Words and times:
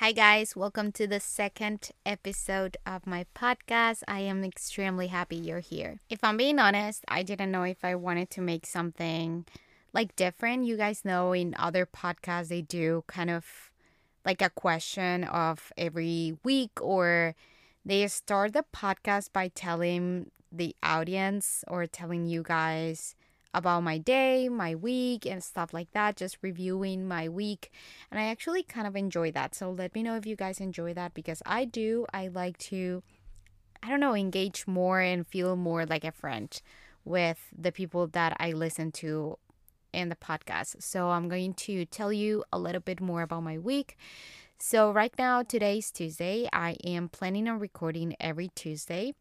Hi, 0.00 0.12
guys. 0.12 0.54
Welcome 0.54 0.92
to 0.92 1.08
the 1.08 1.18
second 1.18 1.90
episode 2.06 2.76
of 2.86 3.04
my 3.04 3.26
podcast. 3.34 4.04
I 4.06 4.20
am 4.20 4.44
extremely 4.44 5.08
happy 5.08 5.34
you're 5.34 5.58
here. 5.58 5.98
If 6.08 6.22
I'm 6.22 6.36
being 6.36 6.60
honest, 6.60 7.04
I 7.08 7.24
didn't 7.24 7.50
know 7.50 7.64
if 7.64 7.84
I 7.84 7.96
wanted 7.96 8.30
to 8.30 8.40
make 8.40 8.64
something 8.64 9.44
like 9.92 10.14
different. 10.14 10.66
You 10.66 10.76
guys 10.76 11.04
know 11.04 11.32
in 11.32 11.52
other 11.58 11.84
podcasts, 11.84 12.46
they 12.46 12.62
do 12.62 13.02
kind 13.08 13.28
of 13.28 13.72
like 14.24 14.40
a 14.40 14.50
question 14.50 15.24
of 15.24 15.72
every 15.76 16.38
week, 16.44 16.78
or 16.80 17.34
they 17.84 18.06
start 18.06 18.52
the 18.52 18.64
podcast 18.72 19.32
by 19.32 19.48
telling 19.48 20.30
the 20.52 20.76
audience 20.80 21.64
or 21.66 21.88
telling 21.88 22.24
you 22.24 22.44
guys 22.44 23.16
about 23.54 23.82
my 23.82 23.98
day, 23.98 24.48
my 24.48 24.74
week, 24.74 25.26
and 25.26 25.42
stuff 25.42 25.72
like 25.72 25.90
that, 25.92 26.16
just 26.16 26.38
reviewing 26.42 27.06
my 27.08 27.28
week. 27.28 27.70
And 28.10 28.20
I 28.20 28.24
actually 28.24 28.62
kind 28.62 28.86
of 28.86 28.96
enjoy 28.96 29.32
that. 29.32 29.54
So 29.54 29.70
let 29.70 29.94
me 29.94 30.02
know 30.02 30.16
if 30.16 30.26
you 30.26 30.36
guys 30.36 30.60
enjoy 30.60 30.94
that 30.94 31.14
because 31.14 31.42
I 31.46 31.64
do. 31.64 32.06
I 32.12 32.28
like 32.28 32.58
to, 32.58 33.02
I 33.82 33.88
don't 33.88 34.00
know, 34.00 34.14
engage 34.14 34.66
more 34.66 35.00
and 35.00 35.26
feel 35.26 35.56
more 35.56 35.86
like 35.86 36.04
a 36.04 36.12
friend 36.12 36.60
with 37.04 37.38
the 37.56 37.72
people 37.72 38.06
that 38.08 38.36
I 38.38 38.52
listen 38.52 38.92
to 38.92 39.38
in 39.92 40.10
the 40.10 40.16
podcast. 40.16 40.82
So 40.82 41.08
I'm 41.10 41.28
going 41.28 41.54
to 41.54 41.84
tell 41.86 42.12
you 42.12 42.44
a 42.52 42.58
little 42.58 42.80
bit 42.80 43.00
more 43.00 43.22
about 43.22 43.42
my 43.42 43.58
week. 43.58 43.96
So, 44.60 44.90
right 44.90 45.14
now, 45.16 45.44
today's 45.44 45.92
Tuesday. 45.92 46.48
I 46.52 46.76
am 46.84 47.08
planning 47.08 47.48
on 47.48 47.60
recording 47.60 48.16
every 48.18 48.48
Tuesday 48.56 49.14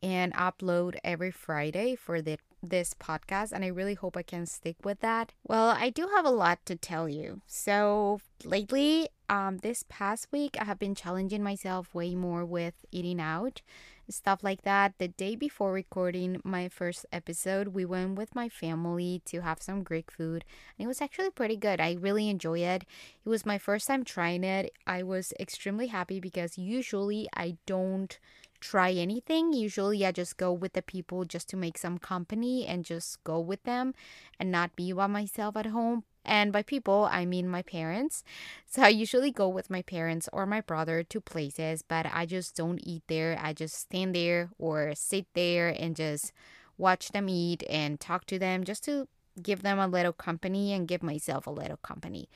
and 0.00 0.32
upload 0.34 0.96
every 1.02 1.32
Friday 1.32 1.96
for 1.96 2.22
the 2.22 2.38
this 2.64 2.94
podcast, 2.94 3.52
and 3.52 3.64
I 3.64 3.68
really 3.68 3.94
hope 3.94 4.16
I 4.16 4.22
can 4.22 4.46
stick 4.46 4.76
with 4.84 5.00
that. 5.00 5.32
Well, 5.46 5.68
I 5.68 5.90
do 5.90 6.08
have 6.14 6.24
a 6.24 6.30
lot 6.30 6.64
to 6.66 6.76
tell 6.76 7.08
you. 7.08 7.40
So, 7.46 8.20
lately, 8.44 9.08
um, 9.28 9.58
this 9.58 9.84
past 9.88 10.28
week, 10.32 10.56
I 10.60 10.64
have 10.64 10.78
been 10.78 10.94
challenging 10.94 11.42
myself 11.42 11.94
way 11.94 12.14
more 12.14 12.44
with 12.44 12.74
eating 12.90 13.20
out, 13.20 13.62
stuff 14.10 14.44
like 14.44 14.62
that. 14.62 14.94
The 14.98 15.08
day 15.08 15.34
before 15.34 15.72
recording 15.72 16.40
my 16.44 16.68
first 16.68 17.06
episode, 17.12 17.68
we 17.68 17.84
went 17.84 18.16
with 18.16 18.34
my 18.34 18.48
family 18.48 19.22
to 19.26 19.40
have 19.40 19.62
some 19.62 19.82
Greek 19.82 20.10
food, 20.10 20.44
and 20.78 20.84
it 20.84 20.88
was 20.88 21.00
actually 21.00 21.30
pretty 21.30 21.56
good. 21.56 21.80
I 21.80 21.96
really 21.98 22.28
enjoy 22.28 22.60
it. 22.60 22.84
It 23.24 23.28
was 23.28 23.46
my 23.46 23.58
first 23.58 23.86
time 23.86 24.04
trying 24.04 24.44
it. 24.44 24.72
I 24.86 25.02
was 25.02 25.32
extremely 25.40 25.86
happy 25.88 26.20
because 26.20 26.58
usually 26.58 27.28
I 27.34 27.56
don't 27.66 28.18
try 28.64 28.90
anything. 28.92 29.52
Usually 29.52 30.06
I 30.06 30.10
just 30.10 30.38
go 30.38 30.50
with 30.50 30.72
the 30.72 30.80
people 30.80 31.24
just 31.26 31.48
to 31.50 31.56
make 31.56 31.76
some 31.76 31.98
company 31.98 32.66
and 32.66 32.82
just 32.82 33.22
go 33.22 33.38
with 33.38 33.62
them 33.64 33.92
and 34.40 34.50
not 34.50 34.74
be 34.74 34.90
by 34.92 35.06
myself 35.06 35.56
at 35.56 35.66
home. 35.66 36.04
And 36.24 36.50
by 36.50 36.62
people, 36.62 37.06
I 37.12 37.26
mean 37.26 37.46
my 37.46 37.60
parents. 37.60 38.24
So 38.66 38.80
I 38.80 38.88
usually 38.88 39.30
go 39.30 39.46
with 39.46 39.68
my 39.68 39.82
parents 39.82 40.30
or 40.32 40.46
my 40.46 40.62
brother 40.62 41.02
to 41.02 41.20
places, 41.20 41.82
but 41.82 42.06
I 42.10 42.24
just 42.24 42.56
don't 42.56 42.80
eat 42.82 43.02
there. 43.06 43.38
I 43.38 43.52
just 43.52 43.74
stand 43.74 44.14
there 44.14 44.48
or 44.58 44.94
sit 44.94 45.26
there 45.34 45.68
and 45.68 45.94
just 45.94 46.32
watch 46.78 47.10
them 47.10 47.28
eat 47.28 47.62
and 47.68 48.00
talk 48.00 48.24
to 48.26 48.38
them 48.38 48.64
just 48.64 48.82
to 48.84 49.06
give 49.42 49.60
them 49.60 49.78
a 49.78 49.86
little 49.86 50.14
company 50.14 50.72
and 50.72 50.88
give 50.88 51.02
myself 51.02 51.46
a 51.46 51.50
little 51.50 51.76
company. 51.76 52.30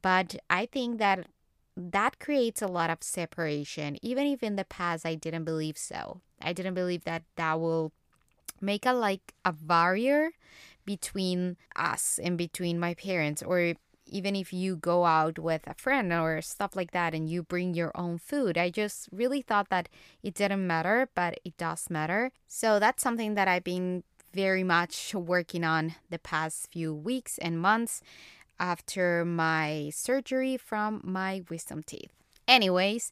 But 0.00 0.36
I 0.48 0.64
think 0.64 0.98
that 0.98 1.26
that 1.76 2.18
creates 2.18 2.62
a 2.62 2.66
lot 2.66 2.90
of 2.90 3.02
separation 3.02 3.98
even 4.02 4.26
if 4.26 4.42
in 4.42 4.56
the 4.56 4.64
past 4.64 5.04
i 5.04 5.14
didn't 5.14 5.44
believe 5.44 5.76
so. 5.76 6.20
I 6.40 6.52
didn't 6.52 6.74
believe 6.74 7.04
that 7.04 7.24
that 7.36 7.60
will 7.60 7.92
make 8.60 8.86
a 8.86 8.92
like 8.92 9.34
a 9.44 9.52
barrier 9.52 10.30
between 10.84 11.56
us 11.74 12.18
and 12.22 12.38
between 12.38 12.78
my 12.78 12.94
parents 12.94 13.42
or 13.42 13.74
even 14.08 14.36
if 14.36 14.52
you 14.52 14.76
go 14.76 15.04
out 15.04 15.38
with 15.38 15.66
a 15.66 15.74
friend 15.74 16.12
or 16.12 16.40
stuff 16.40 16.76
like 16.76 16.92
that 16.92 17.12
and 17.12 17.28
you 17.28 17.42
bring 17.42 17.74
your 17.74 17.90
own 17.96 18.18
food. 18.18 18.56
I 18.56 18.70
just 18.70 19.08
really 19.10 19.42
thought 19.42 19.68
that 19.70 19.88
it 20.22 20.34
didn't 20.34 20.66
matter 20.66 21.08
but 21.14 21.40
it 21.44 21.56
does 21.56 21.90
matter. 21.90 22.30
So 22.46 22.78
that's 22.78 23.02
something 23.02 23.34
that 23.34 23.48
i've 23.48 23.64
been 23.64 24.04
very 24.32 24.62
much 24.62 25.14
working 25.14 25.64
on 25.64 25.94
the 26.10 26.18
past 26.18 26.70
few 26.70 26.94
weeks 26.94 27.38
and 27.38 27.58
months 27.58 28.02
after 28.58 29.24
my 29.24 29.90
surgery 29.94 30.56
from 30.56 31.00
my 31.04 31.42
wisdom 31.48 31.82
teeth. 31.82 32.10
Anyways, 32.48 33.10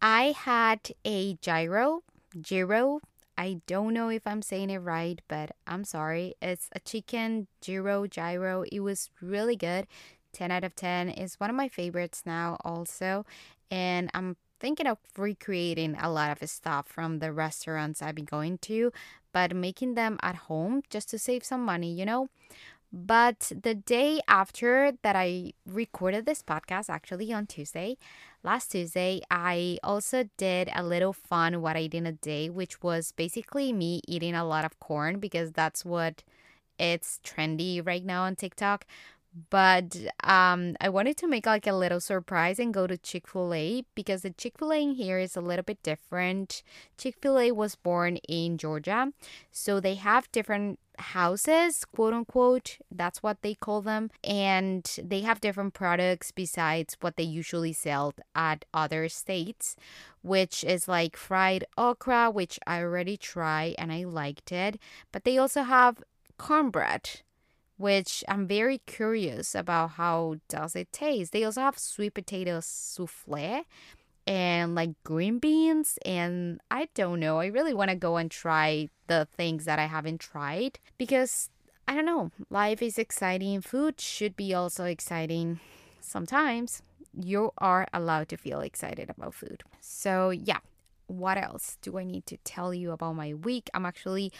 I 0.00 0.34
had 0.36 0.92
a 1.04 1.34
gyro, 1.40 2.02
gyro. 2.40 3.00
I 3.38 3.60
don't 3.66 3.92
know 3.92 4.08
if 4.08 4.26
I'm 4.26 4.42
saying 4.42 4.70
it 4.70 4.78
right, 4.78 5.20
but 5.28 5.50
I'm 5.66 5.84
sorry. 5.84 6.34
It's 6.40 6.68
a 6.74 6.80
chicken 6.80 7.48
gyro, 7.60 8.06
gyro. 8.06 8.64
It 8.70 8.80
was 8.80 9.10
really 9.20 9.56
good. 9.56 9.86
10 10.32 10.50
out 10.50 10.64
of 10.64 10.76
10 10.76 11.08
is 11.08 11.40
one 11.40 11.50
of 11.50 11.56
my 11.56 11.68
favorites 11.68 12.22
now, 12.24 12.58
also. 12.64 13.24
And 13.70 14.10
I'm 14.14 14.36
thinking 14.60 14.86
of 14.86 14.98
recreating 15.16 15.96
a 15.98 16.10
lot 16.10 16.40
of 16.40 16.48
stuff 16.48 16.86
from 16.86 17.18
the 17.18 17.32
restaurants 17.32 18.00
I've 18.00 18.14
been 18.14 18.24
going 18.24 18.58
to, 18.58 18.92
but 19.32 19.54
making 19.54 19.94
them 19.94 20.18
at 20.22 20.36
home 20.36 20.82
just 20.88 21.10
to 21.10 21.18
save 21.18 21.44
some 21.44 21.64
money, 21.64 21.92
you 21.92 22.06
know? 22.06 22.28
But 22.96 23.52
the 23.62 23.74
day 23.74 24.20
after 24.26 24.92
that 25.02 25.14
I 25.14 25.52
recorded 25.66 26.24
this 26.24 26.42
podcast, 26.42 26.88
actually 26.88 27.30
on 27.30 27.46
Tuesday, 27.46 27.98
last 28.42 28.72
Tuesday, 28.72 29.20
I 29.30 29.78
also 29.84 30.30
did 30.38 30.70
a 30.74 30.82
little 30.82 31.12
fun 31.12 31.60
what 31.60 31.76
I 31.76 31.88
did 31.88 31.94
in 31.94 32.06
a 32.06 32.12
day, 32.12 32.48
which 32.48 32.82
was 32.82 33.12
basically 33.12 33.70
me 33.70 34.00
eating 34.08 34.34
a 34.34 34.46
lot 34.46 34.64
of 34.64 34.80
corn 34.80 35.18
because 35.18 35.52
that's 35.52 35.84
what 35.84 36.22
it's 36.78 37.20
trendy 37.22 37.86
right 37.86 38.04
now 38.04 38.22
on 38.22 38.34
TikTok 38.34 38.86
but 39.50 39.96
um, 40.24 40.76
I 40.80 40.88
wanted 40.88 41.16
to 41.18 41.28
make 41.28 41.46
like 41.46 41.66
a 41.66 41.72
little 41.72 42.00
surprise 42.00 42.58
and 42.58 42.72
go 42.72 42.86
to 42.86 42.96
Chick 42.96 43.28
fil 43.28 43.52
A 43.52 43.84
because 43.94 44.22
the 44.22 44.30
Chick 44.30 44.54
fil 44.58 44.72
A 44.72 44.82
in 44.82 44.92
here 44.92 45.18
is 45.18 45.36
a 45.36 45.40
little 45.40 45.62
bit 45.62 45.82
different. 45.82 46.62
Chick 46.96 47.16
fil 47.20 47.38
A 47.38 47.52
was 47.52 47.74
born 47.74 48.16
in 48.28 48.56
Georgia, 48.56 49.12
so 49.50 49.78
they 49.78 49.96
have 49.96 50.32
different 50.32 50.78
houses, 50.98 51.84
quote 51.84 52.14
unquote. 52.14 52.78
That's 52.90 53.22
what 53.22 53.42
they 53.42 53.54
call 53.54 53.82
them. 53.82 54.10
And 54.24 54.88
they 55.02 55.20
have 55.20 55.40
different 55.40 55.74
products 55.74 56.30
besides 56.30 56.96
what 57.00 57.16
they 57.16 57.22
usually 57.24 57.74
sell 57.74 58.14
at 58.34 58.64
other 58.72 59.08
states, 59.08 59.76
which 60.22 60.64
is 60.64 60.88
like 60.88 61.16
fried 61.16 61.64
okra, 61.76 62.30
which 62.30 62.58
I 62.66 62.80
already 62.80 63.16
tried 63.16 63.74
and 63.76 63.92
I 63.92 64.04
liked 64.04 64.50
it. 64.50 64.80
But 65.12 65.24
they 65.24 65.36
also 65.36 65.62
have 65.62 66.02
cornbread 66.38 67.20
which 67.76 68.24
I'm 68.28 68.46
very 68.46 68.78
curious 68.86 69.54
about 69.54 69.92
how 69.92 70.36
does 70.48 70.74
it 70.76 70.92
taste. 70.92 71.32
They 71.32 71.44
also 71.44 71.60
have 71.60 71.78
sweet 71.78 72.14
potato 72.14 72.60
souffle 72.60 73.64
and 74.26 74.74
like 74.74 74.90
green 75.04 75.38
beans 75.38 75.98
and 76.04 76.60
I 76.70 76.88
don't 76.94 77.20
know. 77.20 77.38
I 77.38 77.46
really 77.46 77.74
want 77.74 77.90
to 77.90 77.96
go 77.96 78.16
and 78.16 78.30
try 78.30 78.88
the 79.06 79.28
things 79.36 79.64
that 79.66 79.78
I 79.78 79.86
haven't 79.86 80.20
tried 80.20 80.78
because 80.98 81.50
I 81.86 81.94
don't 81.94 82.06
know. 82.06 82.30
Life 82.50 82.82
is 82.82 82.98
exciting. 82.98 83.60
Food 83.60 84.00
should 84.00 84.36
be 84.36 84.52
also 84.52 84.84
exciting. 84.84 85.60
Sometimes 86.00 86.82
you 87.14 87.52
are 87.58 87.86
allowed 87.92 88.28
to 88.30 88.36
feel 88.36 88.60
excited 88.60 89.08
about 89.10 89.34
food. 89.34 89.62
So, 89.80 90.30
yeah. 90.30 90.58
What 91.08 91.38
else 91.38 91.78
do 91.82 91.98
I 91.98 92.04
need 92.04 92.26
to 92.26 92.36
tell 92.38 92.74
you 92.74 92.90
about 92.90 93.14
my 93.14 93.32
week? 93.32 93.70
I'm 93.72 93.86
actually 93.86 94.32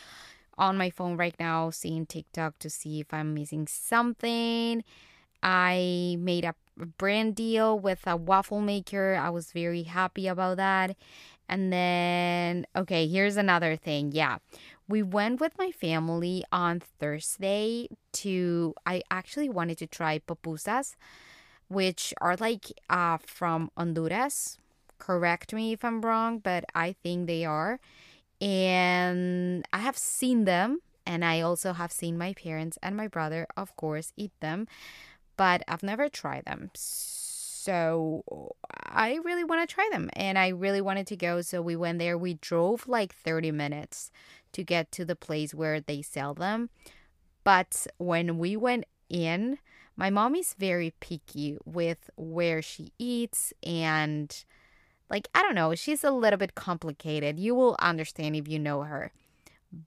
on 0.59 0.77
my 0.77 0.91
phone 0.91 1.17
right 1.17 1.35
now 1.39 1.71
seeing 1.71 2.07
TikTok 2.07 2.59
to 2.61 2.71
see 2.71 3.01
if 3.01 3.13
I'm 3.13 3.35
missing 3.35 3.67
something. 3.67 4.85
I 5.43 6.17
made 6.19 6.45
a 6.45 6.55
brand 6.99 7.37
deal 7.37 7.79
with 7.79 8.01
a 8.07 8.17
waffle 8.17 8.61
maker. 8.61 9.15
I 9.21 9.31
was 9.31 9.53
very 9.53 9.85
happy 9.85 10.27
about 10.27 10.57
that. 10.57 10.97
And 11.49 11.73
then, 11.73 12.67
okay, 12.75 13.07
here's 13.07 13.37
another 13.37 13.77
thing. 13.77 14.11
Yeah, 14.13 14.39
we 14.89 15.03
went 15.03 15.41
with 15.41 15.57
my 15.59 15.71
family 15.71 16.45
on 16.51 16.81
Thursday 16.81 17.89
to, 18.15 18.75
I 18.85 19.03
actually 19.11 19.49
wanted 19.49 19.79
to 19.79 19.87
try 19.87 20.19
pupusas, 20.19 20.97
which 21.69 22.13
are 22.21 22.37
like 22.37 22.73
uh, 22.91 23.19
from 23.25 23.71
Honduras. 23.77 24.59
Correct 24.99 25.53
me 25.53 25.73
if 25.73 25.85
I'm 25.85 26.01
wrong, 26.01 26.39
but 26.39 26.65
I 26.75 26.97
think 27.03 27.27
they 27.27 27.45
are 27.45 27.79
and 28.41 29.67
I 29.73 29.79
have 29.79 29.97
seen 29.97 30.45
them 30.45 30.81
and 31.07 31.25
I 31.25 31.41
also 31.41 31.73
have 31.73 31.93
seen 31.93 32.19
my 32.19 32.33
parents 32.35 32.79
and 32.83 32.97
my 32.97 33.09
brother 33.09 33.47
of 33.57 33.75
course 33.77 34.13
eat 34.17 34.33
them 34.41 34.67
but 35.37 35.63
I've 35.69 35.83
never 35.83 36.09
tried 36.09 36.45
them. 36.47 36.71
So 36.75 38.25
I 38.87 39.19
really 39.25 39.45
want 39.45 39.69
to 39.69 39.75
try 39.75 39.89
them 39.93 40.09
and 40.15 40.39
I 40.39 40.49
really 40.49 40.81
wanted 40.81 41.07
to 41.09 41.17
go. 41.17 41.43
So 41.43 41.61
we 41.61 41.77
went 41.77 41.99
there. 41.99 42.17
We 42.17 42.35
drove 42.35 42.89
like 42.89 43.15
30 43.15 43.51
minutes 43.51 44.11
to 44.53 44.63
get 44.63 44.91
to 44.93 45.05
the 45.05 45.17
place 45.17 45.55
where 45.55 45.81
they 45.81 46.01
sell 46.01 46.33
them. 46.33 46.71
But 47.45 47.87
when 47.99 48.39
we 48.39 48.57
went 48.57 48.87
in 49.09 49.59
my 49.97 50.11
mom 50.11 50.35
is 50.35 50.55
very 50.59 50.93
picky 51.01 51.57
with 51.65 52.11
where 52.17 52.61
she 52.61 52.93
eats 52.99 53.55
and 53.63 54.45
like, 55.09 55.29
I 55.35 55.43
don't 55.43 55.55
know, 55.55 55.75
she's 55.75 56.05
a 56.05 56.11
little 56.11 56.39
bit 56.39 56.55
complicated. 56.55 57.39
You 57.39 57.55
will 57.55 57.77
understand 57.79 58.37
if 58.37 58.49
you 58.49 58.59
know 58.59 58.83
her. 58.83 59.13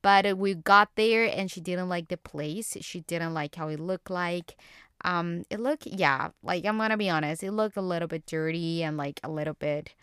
But 0.01 0.37
we 0.37 0.53
got 0.53 0.89
there 0.95 1.25
and 1.25 1.49
she 1.49 1.61
didn't 1.61 1.89
like 1.89 2.09
the 2.09 2.17
place. 2.17 2.77
She 2.81 3.01
didn't 3.01 3.33
like 3.33 3.55
how 3.55 3.69
it 3.69 3.79
looked 3.79 4.09
like. 4.09 4.55
Um, 5.03 5.43
it 5.49 5.59
looked 5.59 5.87
yeah, 5.87 6.29
like 6.43 6.65
I'm 6.65 6.77
gonna 6.77 6.97
be 6.97 7.09
honest, 7.09 7.41
it 7.41 7.51
looked 7.51 7.77
a 7.77 7.81
little 7.81 8.07
bit 8.07 8.25
dirty 8.25 8.83
and 8.83 8.97
like 8.97 9.21
a 9.23 9.29
little 9.29 9.53
bit, 9.53 9.95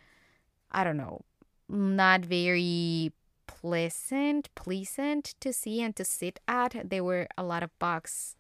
I 0.73 0.85
don't 0.85 0.97
know, 0.97 1.21
not 1.69 2.23
very 2.25 3.13
pleasant, 3.47 4.49
pleasant 4.55 5.35
to 5.41 5.53
see 5.53 5.83
and 5.83 5.95
to 5.97 6.05
sit 6.05 6.41
at. 6.49 6.89
There 6.89 7.05
were 7.05 7.29
a 7.37 7.43
lot 7.43 7.63
of 7.63 7.79
bugs. 7.79 8.37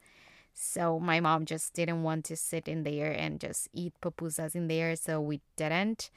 So 0.54 0.98
my 0.98 1.20
mom 1.20 1.44
just 1.44 1.74
didn't 1.74 2.02
want 2.02 2.24
to 2.26 2.36
sit 2.36 2.66
in 2.66 2.82
there 2.82 3.12
and 3.12 3.38
just 3.38 3.68
eat 3.74 3.92
pupusas 4.00 4.54
in 4.54 4.68
there, 4.68 4.96
so 4.96 5.20
we 5.20 5.42
didn't. 5.56 6.10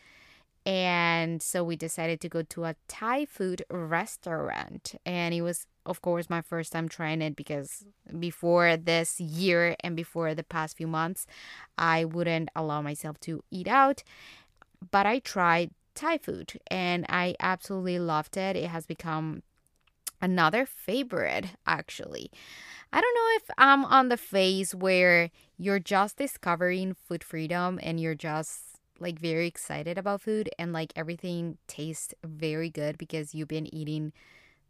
And 0.70 1.42
so 1.42 1.64
we 1.64 1.76
decided 1.76 2.22
to 2.22 2.30
go 2.30 2.44
to 2.44 2.66
a 2.66 2.76
Thai 2.88 3.26
food 3.26 3.64
restaurant. 3.72 4.94
And 5.04 5.34
it 5.34 5.42
was, 5.42 5.66
of 5.84 6.04
course, 6.04 6.30
my 6.30 6.42
first 6.42 6.72
time 6.72 6.88
trying 6.88 7.24
it 7.24 7.36
because 7.36 7.84
before 8.20 8.78
this 8.78 9.20
year 9.20 9.76
and 9.80 9.96
before 9.96 10.36
the 10.36 10.44
past 10.44 10.78
few 10.78 10.86
months, 10.86 11.26
I 11.80 12.06
wouldn't 12.06 12.50
allow 12.56 12.84
myself 12.84 13.20
to 13.22 13.44
eat 13.50 13.68
out. 13.68 14.04
But 14.92 15.08
I 15.08 15.18
tried 15.18 15.72
Thai 15.96 16.20
food 16.20 16.60
and 16.68 17.04
I 17.10 17.36
absolutely 17.40 17.98
loved 17.98 18.38
it. 18.38 18.56
It 18.56 18.68
has 18.68 18.86
become 18.86 19.42
another 20.22 20.68
favorite, 20.68 21.48
actually. 21.66 22.30
I 22.94 23.02
don't 23.02 23.16
know 23.16 23.38
if 23.38 23.50
I'm 23.58 23.86
on 23.86 24.10
the 24.10 24.18
phase 24.18 24.76
where 24.76 25.32
you're 25.58 25.80
just 25.80 26.18
discovering 26.18 26.94
food 26.94 27.24
freedom 27.24 27.80
and 27.82 28.00
you're 28.00 28.14
just 28.14 28.69
like 29.00 29.20
very 29.20 29.48
excited 29.48 29.98
about 29.98 30.22
food 30.22 30.50
and 30.58 30.74
like 30.74 30.94
everything 30.96 31.58
tastes 31.68 32.14
very 32.24 32.70
good 32.70 32.98
because 32.98 33.34
you've 33.34 33.48
been 33.48 33.74
eating 33.74 34.14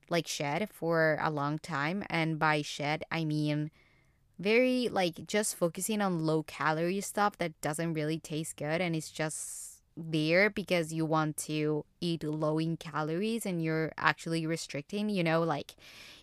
like 0.10 0.28
shed 0.28 0.70
for 0.72 1.18
a 1.22 1.30
long 1.30 1.60
time. 1.60 2.04
And 2.10 2.40
by 2.40 2.62
shed 2.62 3.04
I 3.12 3.26
mean 3.26 3.72
very 4.38 4.88
like 4.90 5.28
just 5.28 5.56
focusing 5.56 6.02
on 6.02 6.26
low 6.26 6.44
calorie 6.44 7.02
stuff 7.02 7.38
that 7.38 7.60
doesn't 7.62 7.94
really 7.94 8.20
taste 8.20 8.56
good 8.56 8.80
and 8.81 8.96
it's 8.96 9.12
just 9.12 9.81
there 9.98 10.50
because 10.50 10.94
you 10.94 11.06
want 11.06 11.36
to 11.36 11.84
eat 12.00 12.24
low 12.24 12.58
in 12.58 12.78
calories 12.78 13.46
and 13.46 13.62
you're 13.62 13.92
actually 13.98 14.46
restricting, 14.46 15.10
you 15.10 15.24
know, 15.24 15.42
like 15.42 15.76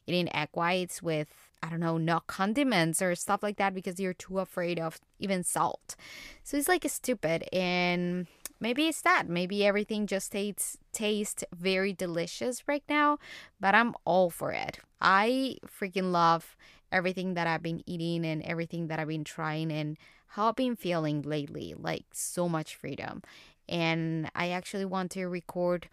eating 0.06 0.34
egg 0.34 0.48
whites 0.54 1.02
with 1.02 1.45
I 1.62 1.68
don't 1.68 1.80
know, 1.80 1.98
no 1.98 2.20
condiments 2.26 3.02
or 3.02 3.14
stuff 3.14 3.42
like 3.42 3.56
that 3.56 3.74
because 3.74 3.98
you're 3.98 4.14
too 4.14 4.38
afraid 4.38 4.78
of 4.78 5.00
even 5.18 5.42
salt. 5.42 5.96
So 6.44 6.56
it's 6.56 6.68
like 6.68 6.84
a 6.84 6.88
stupid 6.88 7.48
and 7.52 8.26
maybe 8.60 8.86
it's 8.86 9.02
that. 9.02 9.28
Maybe 9.28 9.64
everything 9.64 10.06
just 10.06 10.32
tastes 10.32 10.78
tastes 10.92 11.44
very 11.54 11.92
delicious 11.92 12.66
right 12.68 12.84
now, 12.88 13.18
but 13.60 13.74
I'm 13.74 13.94
all 14.04 14.30
for 14.30 14.52
it. 14.52 14.78
I 15.00 15.56
freaking 15.66 16.12
love 16.12 16.56
everything 16.92 17.34
that 17.34 17.46
I've 17.46 17.62
been 17.62 17.82
eating 17.86 18.24
and 18.24 18.42
everything 18.42 18.88
that 18.88 18.98
I've 18.98 19.08
been 19.08 19.24
trying 19.24 19.72
and 19.72 19.96
how 20.28 20.48
I've 20.48 20.56
been 20.56 20.76
feeling 20.76 21.22
lately. 21.22 21.74
Like 21.76 22.04
so 22.12 22.48
much 22.48 22.76
freedom. 22.76 23.22
And 23.68 24.30
I 24.34 24.50
actually 24.50 24.84
want 24.84 25.10
to 25.12 25.26
record 25.26 25.88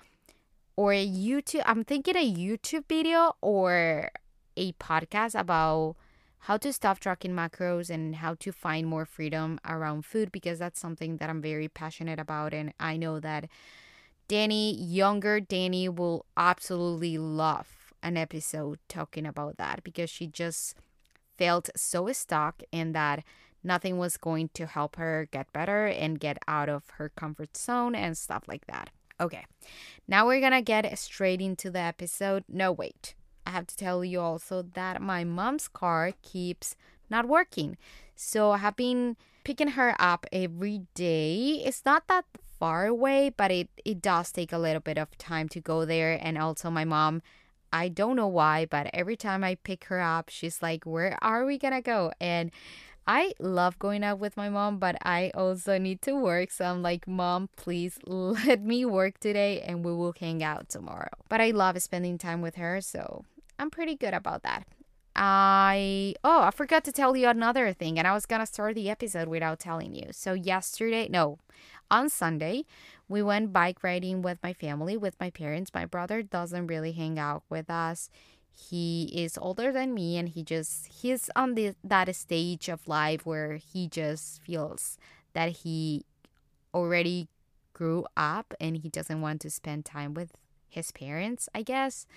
or 0.76 0.94
a 0.94 1.08
YouTube 1.08 1.64
I'm 1.66 1.84
thinking 1.84 2.16
a 2.16 2.34
YouTube 2.34 2.86
video 2.88 3.36
or 3.42 4.12
a 4.58 4.74
podcast 4.74 5.40
about 5.40 5.96
how 6.40 6.58
to 6.58 6.74
stop 6.74 7.00
tracking 7.00 7.32
macros 7.32 7.90
and 7.90 8.18
how 8.18 8.36
to 8.36 8.52
find 8.52 8.88
more 8.88 9.06
freedom 9.06 9.60
around 9.66 10.06
food 10.06 10.32
because 10.32 10.60
that's 10.60 10.80
something 10.80 11.18
that 11.18 11.30
I'm 11.30 11.42
very 11.42 11.70
passionate 11.70 12.20
about. 12.20 12.54
And 12.54 12.74
I 12.80 12.98
know 12.98 13.20
that 13.22 13.48
Danny, 14.28 14.76
younger 14.76 15.40
Danny, 15.40 15.88
will 15.88 16.26
absolutely 16.36 17.18
love 17.18 17.94
an 18.02 18.18
episode 18.18 18.80
talking 18.90 19.26
about 19.26 19.58
that 19.58 19.84
because 19.84 20.10
she 20.10 20.28
just 20.28 20.76
felt 21.38 21.70
so 21.76 22.12
stuck 22.12 22.62
in 22.72 22.92
that 22.92 23.24
nothing 23.64 23.98
was 23.98 24.18
going 24.18 24.50
to 24.54 24.66
help 24.66 24.98
her 24.98 25.28
get 25.32 25.52
better 25.54 25.86
and 25.86 26.20
get 26.20 26.38
out 26.48 26.68
of 26.68 26.90
her 26.98 27.10
comfort 27.10 27.56
zone 27.56 27.96
and 27.96 28.18
stuff 28.18 28.44
like 28.48 28.68
that. 28.68 28.90
Okay, 29.20 29.46
now 30.08 30.28
we're 30.28 30.42
gonna 30.42 30.62
get 30.62 30.98
straight 31.00 31.40
into 31.40 31.72
the 31.72 31.80
episode. 31.80 32.44
No, 32.50 32.72
wait. 32.72 33.16
I 33.46 33.52
have 33.52 33.68
to 33.68 33.78
tell 33.78 34.04
you 34.04 34.20
also 34.20 34.64
that 34.74 35.02
my 35.02 35.24
mom's 35.24 35.68
car 35.68 36.14
keeps 36.22 36.76
not 37.10 37.28
working. 37.28 37.78
So 38.16 38.52
I 38.52 38.58
have 38.58 38.76
been 38.76 39.18
picking 39.44 39.70
her 39.70 39.96
up 40.00 40.26
every 40.32 40.84
day. 40.94 41.62
It's 41.66 41.84
not 41.86 42.08
that 42.08 42.26
far 42.60 42.86
away, 42.88 43.30
but 43.36 43.52
it, 43.52 43.70
it 43.84 44.02
does 44.02 44.32
take 44.32 44.54
a 44.54 44.58
little 44.58 44.82
bit 44.82 44.98
of 44.98 45.18
time 45.18 45.50
to 45.50 45.60
go 45.60 45.86
there. 45.86 46.18
And 46.22 46.38
also, 46.38 46.70
my 46.70 46.86
mom, 46.86 47.22
I 47.72 47.90
don't 47.90 48.16
know 48.16 48.28
why, 48.28 48.66
but 48.66 48.90
every 48.94 49.18
time 49.18 49.44
I 49.44 49.56
pick 49.56 49.86
her 49.86 50.00
up, 50.00 50.30
she's 50.30 50.62
like, 50.62 50.86
Where 50.86 51.18
are 51.22 51.46
we 51.46 51.58
gonna 51.58 51.82
go? 51.82 52.12
And 52.22 52.52
I 53.06 53.34
love 53.40 53.78
going 53.80 54.04
out 54.04 54.20
with 54.20 54.38
my 54.38 54.48
mom, 54.48 54.78
but 54.78 54.96
I 55.02 55.32
also 55.34 55.78
need 55.78 56.02
to 56.04 56.14
work. 56.16 56.52
So 56.52 56.66
I'm 56.66 56.82
like, 56.82 57.06
Mom, 57.06 57.50
please 57.58 58.00
let 58.06 58.62
me 58.62 58.86
work 58.86 59.20
today 59.20 59.60
and 59.62 59.84
we 59.84 59.94
will 59.94 60.14
hang 60.18 60.42
out 60.42 60.70
tomorrow. 60.70 61.12
But 61.28 61.42
I 61.42 61.52
love 61.52 61.82
spending 61.82 62.18
time 62.18 62.42
with 62.42 62.56
her. 62.56 62.80
So 62.80 63.26
I'm 63.60 63.70
pretty 63.70 63.96
good 63.96 64.14
about 64.14 64.44
that. 64.44 64.68
I 65.16 66.16
oh, 66.24 66.42
I 66.42 66.52
forgot 66.52 66.84
to 66.86 66.92
tell 66.92 67.16
you 67.16 67.28
another 67.28 67.72
thing 67.72 68.00
and 68.00 68.08
I 68.08 68.14
was 68.14 68.26
to 68.26 68.46
start 68.46 68.76
the 68.76 68.90
episode 68.90 69.28
without 69.28 69.60
telling 69.60 69.94
you. 69.94 70.08
So 70.12 70.34
yesterday, 70.34 71.08
no, 71.10 71.38
on 71.92 72.10
Sunday, 72.10 72.66
we 73.08 73.22
went 73.22 73.54
bike 73.54 73.84
riding 73.84 74.24
with 74.24 74.40
my 74.42 74.54
family, 74.54 74.98
with 74.98 75.16
my 75.20 75.30
parents. 75.30 75.72
My 75.74 75.86
brother 75.86 76.24
doesn't 76.24 76.68
really 76.68 76.94
hang 76.94 77.20
out 77.20 77.44
with 77.48 77.70
us. 77.70 78.10
He 78.52 79.12
is 79.14 79.38
older 79.38 79.72
than 79.72 79.94
me 79.94 80.18
and 80.18 80.30
he 80.30 80.44
just 80.44 80.88
he's 80.88 81.30
on 81.36 81.54
the 81.54 81.76
that 81.84 82.14
stage 82.16 82.68
of 82.70 82.88
life 82.88 83.26
where 83.26 83.58
he 83.58 83.88
just 83.88 84.42
feels 84.42 84.98
that 85.34 85.50
he 85.50 86.06
already 86.74 87.28
grew 87.74 88.06
up 88.18 88.54
and 88.60 88.78
he 88.78 88.90
doesn't 88.90 89.22
want 89.22 89.42
to 89.42 89.50
spend 89.50 89.86
time 89.86 90.16
with 90.16 90.32
his 90.70 90.92
parents, 90.92 91.50
I 91.54 91.62
guess 91.62 92.08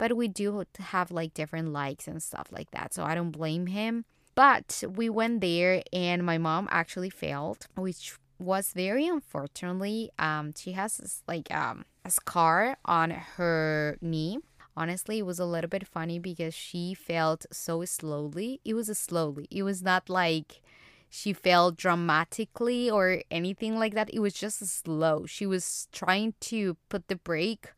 but 0.00 0.16
we 0.16 0.28
do 0.28 0.64
have 0.78 1.10
like 1.10 1.34
different 1.34 1.74
likes 1.74 2.08
and 2.08 2.22
stuff 2.22 2.46
like 2.50 2.70
that. 2.70 2.94
So 2.94 3.04
I 3.04 3.14
don't 3.14 3.32
blame 3.32 3.66
him. 3.66 4.06
But 4.34 4.82
we 4.96 5.10
went 5.10 5.42
there 5.42 5.82
and 5.92 6.24
my 6.24 6.38
mom 6.38 6.68
actually 6.70 7.10
failed, 7.10 7.66
which 7.76 8.16
was 8.38 8.72
very 8.72 9.06
unfortunately. 9.06 10.10
Um, 10.18 10.54
she 10.56 10.72
has 10.72 10.96
this, 10.96 11.22
like 11.28 11.54
um, 11.54 11.84
a 12.02 12.10
scar 12.10 12.78
on 12.86 13.10
her 13.10 13.98
knee. 14.00 14.38
Honestly, 14.74 15.18
it 15.18 15.26
was 15.26 15.38
a 15.38 15.44
little 15.44 15.68
bit 15.68 15.86
funny 15.86 16.18
because 16.18 16.54
she 16.54 16.94
felt 16.94 17.44
so 17.52 17.84
slowly. 17.84 18.58
It 18.64 18.72
was 18.72 18.86
slowly. 18.96 19.48
It 19.50 19.64
was 19.64 19.82
not 19.82 20.08
like 20.08 20.62
she 21.10 21.34
fell 21.34 21.72
dramatically 21.72 22.90
or 22.90 23.20
anything 23.30 23.78
like 23.78 23.92
that. 23.96 24.08
It 24.14 24.20
was 24.20 24.32
just 24.32 24.64
slow. 24.64 25.26
She 25.26 25.44
was 25.44 25.88
trying 25.92 26.32
to 26.40 26.78
put 26.88 27.08
the 27.08 27.16
brake 27.16 27.72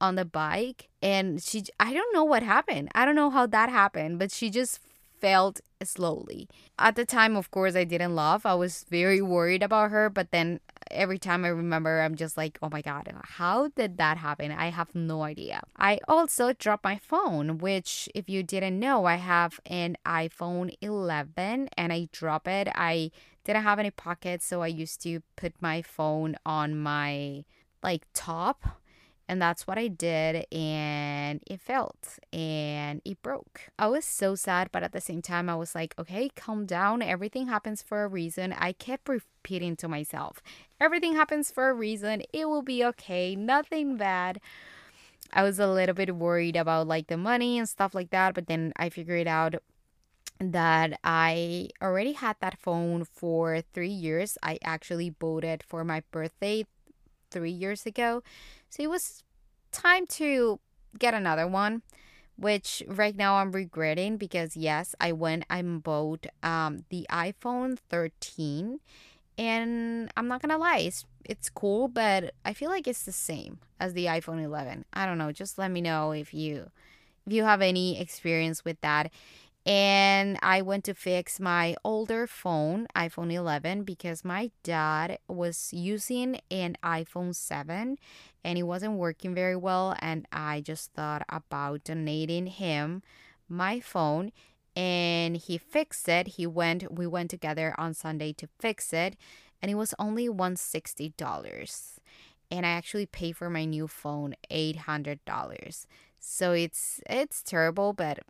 on 0.00 0.14
the 0.14 0.24
bike 0.24 0.88
and 1.02 1.42
she 1.42 1.64
I 1.80 1.92
don't 1.92 2.12
know 2.12 2.24
what 2.24 2.42
happened. 2.42 2.90
I 2.94 3.04
don't 3.04 3.14
know 3.14 3.30
how 3.30 3.46
that 3.46 3.70
happened, 3.70 4.18
but 4.18 4.30
she 4.30 4.50
just 4.50 4.80
felt 5.20 5.60
slowly. 5.82 6.48
At 6.78 6.96
the 6.96 7.04
time, 7.04 7.36
of 7.36 7.50
course, 7.50 7.74
I 7.74 7.84
didn't 7.84 8.14
laugh. 8.14 8.44
I 8.44 8.54
was 8.54 8.84
very 8.90 9.22
worried 9.22 9.62
about 9.62 9.90
her, 9.90 10.10
but 10.10 10.30
then 10.30 10.60
every 10.90 11.18
time 11.18 11.44
I 11.44 11.48
remember, 11.48 12.00
I'm 12.00 12.14
just 12.14 12.36
like, 12.36 12.58
oh 12.62 12.68
my 12.70 12.82
God, 12.82 13.12
how 13.24 13.68
did 13.68 13.96
that 13.98 14.18
happen? 14.18 14.52
I 14.52 14.68
have 14.70 14.94
no 14.94 15.22
idea. 15.22 15.62
I 15.76 16.00
also 16.06 16.52
dropped 16.52 16.84
my 16.84 16.98
phone, 16.98 17.58
which, 17.58 18.08
if 18.14 18.28
you 18.28 18.42
didn't 18.42 18.78
know, 18.78 19.04
I 19.04 19.16
have 19.16 19.58
an 19.66 19.96
iPhone 20.06 20.74
11 20.80 21.68
and 21.76 21.92
I 21.92 22.08
drop 22.12 22.46
it. 22.46 22.68
I 22.74 23.10
didn't 23.44 23.62
have 23.62 23.78
any 23.78 23.90
pockets, 23.90 24.44
so 24.46 24.62
I 24.62 24.68
used 24.68 25.00
to 25.02 25.22
put 25.36 25.54
my 25.60 25.82
phone 25.82 26.36
on 26.44 26.78
my 26.78 27.44
like 27.82 28.06
top 28.14 28.80
and 29.28 29.40
that's 29.42 29.66
what 29.66 29.78
I 29.78 29.88
did, 29.88 30.46
and 30.52 31.42
it 31.46 31.60
felt 31.60 32.18
and 32.32 33.02
it 33.04 33.22
broke. 33.22 33.62
I 33.78 33.88
was 33.88 34.04
so 34.04 34.34
sad, 34.34 34.70
but 34.72 34.82
at 34.82 34.92
the 34.92 35.00
same 35.00 35.22
time, 35.22 35.48
I 35.48 35.56
was 35.56 35.74
like, 35.74 35.94
okay, 35.98 36.30
calm 36.34 36.66
down. 36.66 37.02
Everything 37.02 37.48
happens 37.48 37.82
for 37.82 38.04
a 38.04 38.08
reason. 38.08 38.52
I 38.52 38.72
kept 38.72 39.08
repeating 39.08 39.76
to 39.76 39.88
myself, 39.88 40.42
everything 40.80 41.14
happens 41.14 41.50
for 41.50 41.68
a 41.68 41.74
reason. 41.74 42.22
It 42.32 42.48
will 42.48 42.62
be 42.62 42.84
okay. 42.84 43.34
Nothing 43.34 43.96
bad. 43.96 44.40
I 45.32 45.42
was 45.42 45.58
a 45.58 45.66
little 45.66 45.94
bit 45.94 46.14
worried 46.16 46.56
about 46.56 46.86
like 46.86 47.08
the 47.08 47.16
money 47.16 47.58
and 47.58 47.68
stuff 47.68 47.94
like 47.94 48.10
that, 48.10 48.34
but 48.34 48.46
then 48.46 48.72
I 48.76 48.90
figured 48.90 49.26
out 49.26 49.56
that 50.38 51.00
I 51.02 51.70
already 51.82 52.12
had 52.12 52.36
that 52.40 52.58
phone 52.58 53.04
for 53.04 53.62
three 53.72 53.88
years. 53.88 54.38
I 54.42 54.58
actually 54.62 55.10
bought 55.10 55.44
it 55.44 55.64
for 55.66 55.82
my 55.84 56.02
birthday 56.10 56.66
three 57.36 57.50
years 57.50 57.84
ago. 57.84 58.22
So 58.70 58.82
it 58.82 58.88
was 58.88 59.22
time 59.72 60.06
to 60.06 60.58
get 60.98 61.12
another 61.12 61.46
one, 61.46 61.82
which 62.38 62.82
right 62.86 63.14
now 63.14 63.36
I'm 63.36 63.52
regretting 63.52 64.16
because 64.16 64.56
yes, 64.56 64.94
I 64.98 65.12
went 65.12 65.44
and 65.50 65.82
bought 65.82 66.26
um, 66.42 66.86
the 66.88 67.06
iPhone 67.10 67.76
13, 67.90 68.80
and 69.36 70.10
I'm 70.16 70.28
not 70.28 70.40
gonna 70.40 70.56
lie, 70.56 70.78
it's, 70.78 71.04
it's 71.26 71.50
cool, 71.50 71.88
but 71.88 72.32
I 72.42 72.54
feel 72.54 72.70
like 72.70 72.88
it's 72.88 73.02
the 73.02 73.12
same 73.12 73.58
as 73.78 73.92
the 73.92 74.06
iPhone 74.06 74.42
11. 74.42 74.86
I 74.94 75.04
don't 75.04 75.18
know. 75.18 75.30
Just 75.30 75.58
let 75.58 75.70
me 75.70 75.82
know 75.82 76.12
if 76.12 76.32
you 76.32 76.70
if 77.26 77.32
you 77.32 77.44
have 77.44 77.60
any 77.60 78.00
experience 78.00 78.64
with 78.64 78.80
that. 78.80 79.10
And 79.66 80.38
I 80.42 80.62
went 80.62 80.84
to 80.84 80.94
fix 80.94 81.40
my 81.40 81.74
older 81.82 82.28
phone, 82.28 82.86
iPhone 82.94 83.32
11, 83.32 83.82
because 83.82 84.24
my 84.24 84.52
dad 84.62 85.18
was 85.26 85.72
using 85.72 86.40
an 86.52 86.76
iPhone 86.84 87.34
7 87.34 87.98
and 88.44 88.58
it 88.58 88.62
wasn't 88.62 88.92
working 88.92 89.34
very 89.34 89.56
well. 89.56 89.96
And 89.98 90.26
I 90.30 90.60
just 90.60 90.92
thought 90.92 91.24
about 91.28 91.82
donating 91.82 92.46
him 92.46 93.02
my 93.48 93.80
phone 93.80 94.30
and 94.76 95.36
he 95.36 95.58
fixed 95.58 96.08
it. 96.08 96.28
He 96.28 96.46
went, 96.46 96.92
we 96.92 97.06
went 97.08 97.30
together 97.30 97.74
on 97.76 97.92
Sunday 97.92 98.32
to 98.34 98.48
fix 98.60 98.92
it, 98.92 99.16
and 99.62 99.70
it 99.70 99.74
was 99.74 99.94
only 99.98 100.28
$160. 100.28 101.98
And 102.50 102.66
I 102.66 102.68
actually 102.68 103.06
paid 103.06 103.36
for 103.36 103.50
my 103.50 103.64
new 103.64 103.88
phone 103.88 104.34
$800. 104.50 105.86
So 106.20 106.52
it's 106.52 107.00
it's 107.08 107.42
terrible, 107.42 107.92
but 107.92 108.20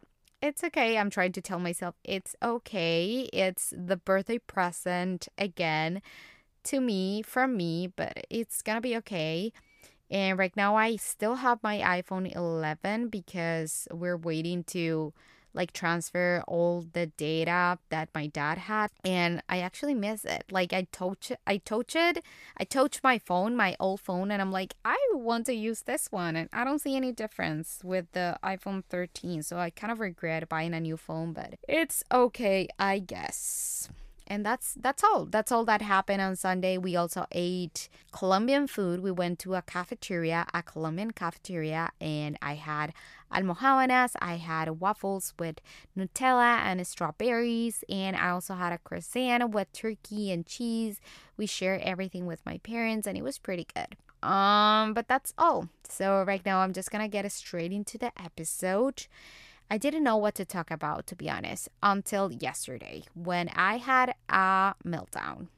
it's 0.42 0.62
okay. 0.64 0.98
I'm 0.98 1.10
trying 1.10 1.32
to 1.32 1.40
tell 1.40 1.58
myself 1.58 1.94
it's 2.04 2.36
okay. 2.42 3.28
It's 3.32 3.72
the 3.76 3.96
birthday 3.96 4.38
present 4.38 5.28
again 5.38 6.02
to 6.64 6.80
me 6.80 7.22
from 7.22 7.56
me, 7.56 7.88
but 7.94 8.26
it's 8.30 8.62
gonna 8.62 8.80
be 8.80 8.96
okay. 8.98 9.52
And 10.10 10.38
right 10.38 10.56
now, 10.56 10.76
I 10.76 10.96
still 10.96 11.36
have 11.36 11.62
my 11.62 11.78
iPhone 11.78 12.34
11 12.34 13.08
because 13.08 13.88
we're 13.92 14.16
waiting 14.16 14.62
to 14.64 15.12
like 15.56 15.72
transfer 15.72 16.44
all 16.46 16.84
the 16.92 17.06
data 17.06 17.78
that 17.88 18.10
my 18.14 18.26
dad 18.26 18.58
had 18.58 18.90
and 19.04 19.42
I 19.48 19.58
actually 19.58 19.94
miss 19.94 20.24
it. 20.24 20.44
Like 20.50 20.72
I 20.72 20.86
touch 20.92 21.32
I 21.46 21.56
touch 21.56 21.96
it, 21.96 22.22
I 22.56 22.64
touch 22.64 23.02
my 23.02 23.18
phone, 23.18 23.56
my 23.56 23.74
old 23.80 24.00
phone 24.00 24.30
and 24.30 24.40
I'm 24.40 24.52
like 24.52 24.74
I 24.84 24.98
want 25.12 25.46
to 25.46 25.54
use 25.54 25.82
this 25.82 26.12
one 26.12 26.36
and 26.36 26.48
I 26.52 26.62
don't 26.64 26.80
see 26.80 26.94
any 26.94 27.12
difference 27.12 27.80
with 27.82 28.06
the 28.12 28.38
iPhone 28.44 28.84
13. 28.88 29.42
So 29.42 29.58
I 29.58 29.70
kind 29.70 29.90
of 29.90 30.00
regret 30.00 30.48
buying 30.48 30.74
a 30.74 30.80
new 30.80 30.96
phone, 30.96 31.32
but 31.32 31.54
it's 31.66 32.04
okay, 32.12 32.68
I 32.78 32.98
guess 32.98 33.88
and 34.26 34.44
that's 34.44 34.74
that's 34.74 35.04
all. 35.04 35.26
That's 35.26 35.52
all 35.52 35.64
that 35.66 35.82
happened 35.82 36.20
on 36.20 36.36
sunday. 36.36 36.78
We 36.78 36.96
also 36.96 37.26
ate 37.32 37.88
colombian 38.12 38.66
food. 38.66 39.00
We 39.00 39.10
went 39.10 39.38
to 39.40 39.54
a 39.54 39.62
cafeteria 39.62 40.46
a 40.52 40.62
colombian 40.62 41.12
cafeteria 41.12 41.90
and 42.00 42.38
i 42.42 42.54
had 42.54 42.92
almojábanas. 43.32 44.12
I 44.20 44.36
had 44.36 44.80
waffles 44.80 45.34
with 45.38 45.60
nutella 45.96 46.58
and 46.64 46.86
strawberries. 46.86 47.84
And 47.88 48.16
i 48.16 48.30
also 48.30 48.54
had 48.54 48.72
a 48.72 48.78
croissant 48.78 49.50
with 49.50 49.72
turkey 49.72 50.30
and 50.32 50.46
cheese. 50.46 51.00
We 51.36 51.46
shared 51.46 51.82
everything 51.82 52.26
with 52.26 52.44
my 52.44 52.58
parents 52.58 53.06
and 53.06 53.16
it 53.16 53.22
was 53.22 53.38
pretty 53.38 53.66
good. 53.74 53.96
Um 54.26 54.94
but 54.94 55.08
that's 55.08 55.32
all. 55.38 55.68
So 55.88 56.24
right 56.26 56.44
now 56.44 56.60
i'm 56.60 56.72
just 56.72 56.90
gonna 56.90 57.08
get 57.08 57.30
straight 57.30 57.72
into 57.72 57.98
the 57.98 58.12
episode 58.20 59.06
I 59.70 59.78
didn't 59.78 60.04
know 60.04 60.16
what 60.16 60.34
to 60.36 60.44
talk 60.44 60.70
about, 60.70 61.06
to 61.08 61.16
be 61.16 61.28
honest, 61.28 61.68
until 61.82 62.32
yesterday 62.32 63.04
when 63.14 63.48
I 63.48 63.78
had 63.78 64.14
a 64.28 64.74
meltdown. 64.86 65.48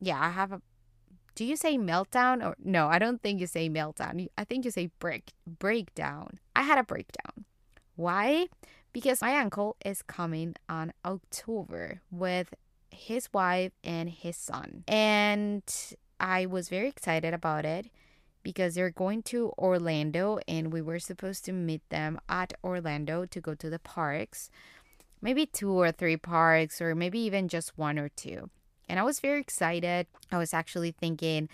Yeah, 0.00 0.20
I 0.20 0.30
have 0.30 0.52
a. 0.52 0.60
Do 1.34 1.44
you 1.44 1.56
say 1.56 1.76
meltdown 1.76 2.44
or 2.44 2.56
no? 2.62 2.88
I 2.88 2.98
don't 2.98 3.22
think 3.22 3.40
you 3.40 3.46
say 3.46 3.68
meltdown. 3.68 4.28
I 4.36 4.44
think 4.44 4.64
you 4.64 4.70
say 4.70 4.90
break 4.98 5.32
breakdown. 5.46 6.38
I 6.54 6.62
had 6.62 6.78
a 6.78 6.84
breakdown. 6.84 7.44
Why? 7.94 8.48
Because 8.92 9.22
my 9.22 9.36
uncle 9.36 9.76
is 9.84 10.02
coming 10.02 10.54
on 10.68 10.92
October 11.04 12.00
with 12.10 12.54
his 12.90 13.28
wife 13.32 13.72
and 13.84 14.08
his 14.08 14.36
son, 14.36 14.84
and 14.88 15.62
I 16.18 16.46
was 16.46 16.68
very 16.68 16.88
excited 16.88 17.34
about 17.34 17.64
it 17.64 17.86
because 18.46 18.76
they're 18.76 18.90
going 18.90 19.24
to 19.24 19.52
Orlando 19.58 20.38
and 20.46 20.72
we 20.72 20.80
were 20.80 21.00
supposed 21.00 21.44
to 21.44 21.52
meet 21.52 21.82
them 21.88 22.16
at 22.28 22.52
Orlando 22.62 23.26
to 23.26 23.40
go 23.40 23.56
to 23.56 23.68
the 23.68 23.80
parks. 23.80 24.50
Maybe 25.20 25.46
two 25.46 25.72
or 25.72 25.90
three 25.90 26.16
parks, 26.16 26.80
or 26.80 26.94
maybe 26.94 27.18
even 27.18 27.48
just 27.48 27.76
one 27.76 27.98
or 27.98 28.08
two. 28.08 28.48
And 28.88 29.00
I 29.00 29.02
was 29.02 29.18
very 29.18 29.40
excited. 29.40 30.06
I 30.30 30.38
was 30.38 30.54
actually 30.54 30.92
thinking, 30.92 31.48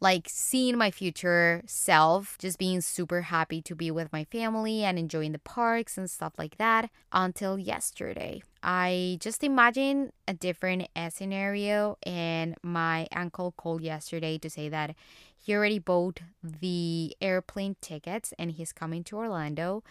like 0.00 0.26
seeing 0.28 0.76
my 0.76 0.90
future 0.90 1.62
self, 1.64 2.36
just 2.40 2.58
being 2.58 2.80
super 2.80 3.22
happy 3.22 3.62
to 3.62 3.76
be 3.76 3.92
with 3.92 4.12
my 4.12 4.24
family 4.24 4.82
and 4.82 4.98
enjoying 4.98 5.30
the 5.30 5.38
parks 5.38 5.96
and 5.96 6.10
stuff 6.10 6.32
like 6.38 6.56
that 6.56 6.90
until 7.12 7.56
yesterday. 7.56 8.42
I 8.64 9.16
just 9.20 9.44
imagined 9.44 10.10
a 10.26 10.34
different 10.34 10.88
scenario, 11.10 11.98
and 12.02 12.56
my 12.64 13.06
uncle 13.14 13.52
called 13.52 13.82
yesterday 13.82 14.38
to 14.38 14.50
say 14.50 14.68
that 14.70 14.96
he 15.42 15.54
already 15.54 15.80
bought 15.80 16.20
the 16.42 17.16
airplane 17.20 17.76
tickets 17.80 18.32
and 18.38 18.52
he's 18.52 18.72
coming 18.72 19.02
to 19.04 19.16
Orlando. 19.16 19.82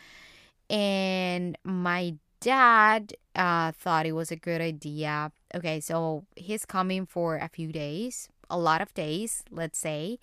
And 0.70 1.58
my 1.65 2.15
dad 2.39 3.13
uh, 3.36 3.74
thought 3.74 4.05
it 4.05 4.13
was 4.13 4.31
a 4.31 4.38
good 4.38 4.62
idea. 4.62 5.31
Okay, 5.53 5.81
so 5.81 6.24
he's 6.38 6.65
coming 6.65 7.05
for 7.05 7.36
a 7.36 7.50
few 7.50 7.74
days, 7.74 8.29
a 8.50 8.58
lot 8.58 8.81
of 8.81 8.93
days, 8.93 9.43
let's 9.51 9.77
say. 9.77 10.20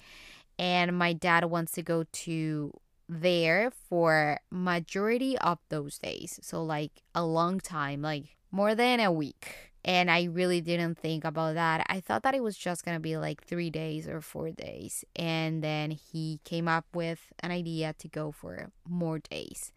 And 0.58 0.98
my 0.98 1.12
dad 1.12 1.44
wants 1.44 1.72
to 1.72 1.82
go 1.82 2.04
to 2.10 2.72
there 3.08 3.70
for 3.70 4.40
majority 4.50 5.38
of 5.38 5.58
those 5.68 5.98
days. 5.98 6.40
So 6.42 6.62
like 6.64 7.02
a 7.14 7.24
long 7.24 7.60
time, 7.60 8.00
like 8.00 8.36
more 8.50 8.74
than 8.74 9.00
a 9.00 9.12
week. 9.12 9.67
And 9.84 10.10
I 10.10 10.24
really 10.24 10.60
didn't 10.60 10.98
think 10.98 11.24
about 11.24 11.54
that. 11.54 11.86
I 11.88 12.00
thought 12.00 12.22
that 12.24 12.34
it 12.34 12.42
was 12.42 12.56
just 12.56 12.84
going 12.84 12.96
to 12.96 13.00
be 13.00 13.16
like 13.16 13.44
three 13.44 13.70
days 13.70 14.08
or 14.08 14.20
four 14.20 14.50
days. 14.50 15.04
And 15.16 15.62
then 15.62 15.92
he 15.92 16.40
came 16.44 16.68
up 16.68 16.84
with 16.92 17.32
an 17.40 17.50
idea 17.50 17.94
to 17.98 18.08
go 18.08 18.32
for 18.32 18.70
more 18.86 19.18
days. 19.18 19.72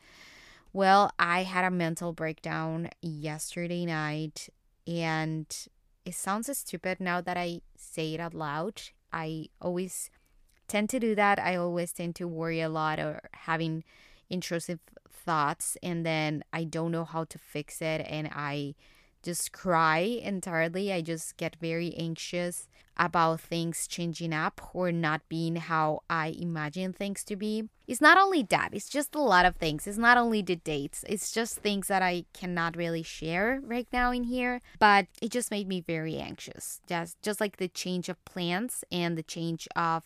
Well, 0.73 1.11
I 1.19 1.43
had 1.43 1.65
a 1.65 1.71
mental 1.71 2.13
breakdown 2.13 2.89
yesterday 3.01 3.85
night. 3.85 4.49
And 4.87 5.45
it 6.03 6.15
sounds 6.15 6.55
stupid 6.57 6.99
now 6.99 7.21
that 7.21 7.37
I 7.37 7.61
say 7.77 8.15
it 8.15 8.19
out 8.19 8.33
loud. 8.33 8.81
I 9.13 9.47
always 9.61 10.09
tend 10.67 10.89
to 10.89 10.99
do 10.99 11.15
that. 11.15 11.39
I 11.39 11.55
always 11.55 11.93
tend 11.93 12.15
to 12.15 12.27
worry 12.27 12.61
a 12.61 12.69
lot 12.69 12.99
or 12.99 13.29
having 13.33 13.83
intrusive 14.29 14.79
thoughts. 15.09 15.77
And 15.83 16.05
then 16.05 16.43
I 16.51 16.63
don't 16.63 16.91
know 16.91 17.05
how 17.05 17.25
to 17.25 17.37
fix 17.37 17.81
it. 17.81 18.01
And 18.07 18.29
I 18.33 18.75
just 19.23 19.51
cry 19.51 19.99
entirely. 19.99 20.91
I 20.91 21.01
just 21.01 21.37
get 21.37 21.55
very 21.59 21.93
anxious 21.95 22.67
about 22.97 23.41
things 23.41 23.87
changing 23.87 24.33
up 24.33 24.61
or 24.73 24.91
not 24.91 25.27
being 25.29 25.55
how 25.55 26.01
I 26.09 26.35
imagine 26.37 26.93
things 26.93 27.23
to 27.25 27.35
be. 27.35 27.69
It's 27.87 28.01
not 28.01 28.17
only 28.17 28.43
that, 28.43 28.69
it's 28.73 28.89
just 28.89 29.15
a 29.15 29.21
lot 29.21 29.45
of 29.45 29.55
things. 29.55 29.87
It's 29.87 29.97
not 29.97 30.17
only 30.17 30.41
the 30.41 30.55
dates, 30.55 31.03
it's 31.09 31.31
just 31.31 31.57
things 31.57 31.87
that 31.87 32.01
I 32.01 32.25
cannot 32.33 32.77
really 32.77 33.03
share 33.03 33.59
right 33.63 33.87
now 33.91 34.11
in 34.11 34.23
here, 34.25 34.61
but 34.79 35.07
it 35.21 35.31
just 35.31 35.51
made 35.51 35.67
me 35.67 35.81
very 35.81 36.17
anxious. 36.17 36.81
Just 36.87 37.21
just 37.21 37.41
like 37.41 37.57
the 37.57 37.67
change 37.67 38.07
of 38.09 38.23
plans 38.25 38.83
and 38.91 39.17
the 39.17 39.23
change 39.23 39.67
of 39.75 40.03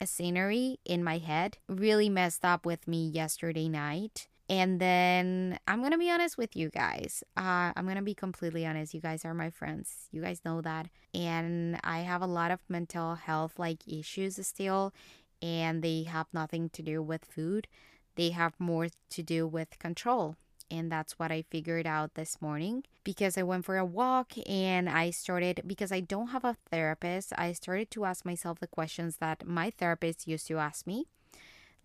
a 0.00 0.06
scenery 0.06 0.78
in 0.84 1.02
my 1.02 1.18
head 1.18 1.58
really 1.68 2.08
messed 2.08 2.44
up 2.44 2.66
with 2.66 2.86
me 2.86 3.08
yesterday 3.08 3.68
night. 3.68 4.28
And 4.48 4.80
then 4.80 5.58
I'm 5.66 5.80
going 5.80 5.92
to 5.92 5.98
be 5.98 6.10
honest 6.10 6.38
with 6.38 6.54
you 6.54 6.70
guys. 6.70 7.24
Uh, 7.36 7.72
I'm 7.74 7.84
going 7.84 7.96
to 7.96 8.02
be 8.02 8.14
completely 8.14 8.64
honest. 8.64 8.94
You 8.94 9.00
guys 9.00 9.24
are 9.24 9.34
my 9.34 9.50
friends. 9.50 10.08
You 10.12 10.22
guys 10.22 10.40
know 10.44 10.60
that. 10.60 10.88
And 11.12 11.80
I 11.82 12.00
have 12.00 12.22
a 12.22 12.26
lot 12.26 12.52
of 12.52 12.60
mental 12.68 13.16
health 13.16 13.58
like 13.58 13.86
issues 13.88 14.44
still, 14.46 14.94
and 15.42 15.82
they 15.82 16.04
have 16.04 16.26
nothing 16.32 16.70
to 16.70 16.82
do 16.82 17.02
with 17.02 17.24
food. 17.24 17.66
They 18.14 18.30
have 18.30 18.54
more 18.58 18.88
to 19.10 19.22
do 19.22 19.46
with 19.48 19.78
control. 19.78 20.36
And 20.70 20.90
that's 20.90 21.18
what 21.18 21.30
I 21.30 21.42
figured 21.42 21.86
out 21.86 22.14
this 22.14 22.42
morning 22.42 22.82
because 23.04 23.38
I 23.38 23.44
went 23.44 23.64
for 23.64 23.78
a 23.78 23.84
walk 23.84 24.32
and 24.48 24.88
I 24.88 25.10
started, 25.10 25.62
because 25.64 25.92
I 25.92 26.00
don't 26.00 26.28
have 26.28 26.44
a 26.44 26.56
therapist, 26.70 27.32
I 27.38 27.52
started 27.52 27.90
to 27.92 28.04
ask 28.04 28.24
myself 28.24 28.58
the 28.58 28.66
questions 28.66 29.18
that 29.18 29.46
my 29.46 29.70
therapist 29.70 30.26
used 30.26 30.48
to 30.48 30.58
ask 30.58 30.84
me 30.84 31.06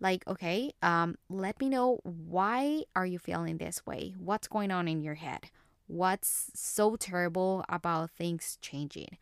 like 0.02 0.26
okay 0.26 0.72
um 0.82 1.14
let 1.30 1.58
me 1.60 1.68
know 1.68 2.00
why 2.02 2.82
are 2.94 3.06
you 3.06 3.18
feeling 3.18 3.56
this 3.56 3.86
way? 3.86 4.14
What's 4.18 4.48
going 4.48 4.70
on 4.70 4.88
in 4.88 5.00
your 5.00 5.14
head? 5.14 5.48
What's 5.86 6.50
so 6.54 6.96
terrible 6.96 7.64
about 7.68 8.10
things 8.10 8.58
changing? 8.60 9.16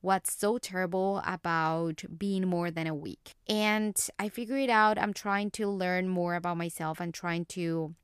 What's 0.00 0.34
so 0.34 0.56
terrible 0.56 1.22
about 1.26 2.04
being 2.16 2.46
more 2.46 2.70
than 2.70 2.86
a 2.86 2.94
week? 2.94 3.34
And 3.48 3.94
i 4.18 4.28
figured 4.30 4.70
out. 4.70 4.98
I'm 4.98 5.12
trying 5.12 5.50
to 5.52 5.68
learn 5.68 6.08
more 6.08 6.36
about 6.36 6.56
myself 6.56 7.00
and 7.00 7.12
trying 7.12 7.44
to 7.46 7.94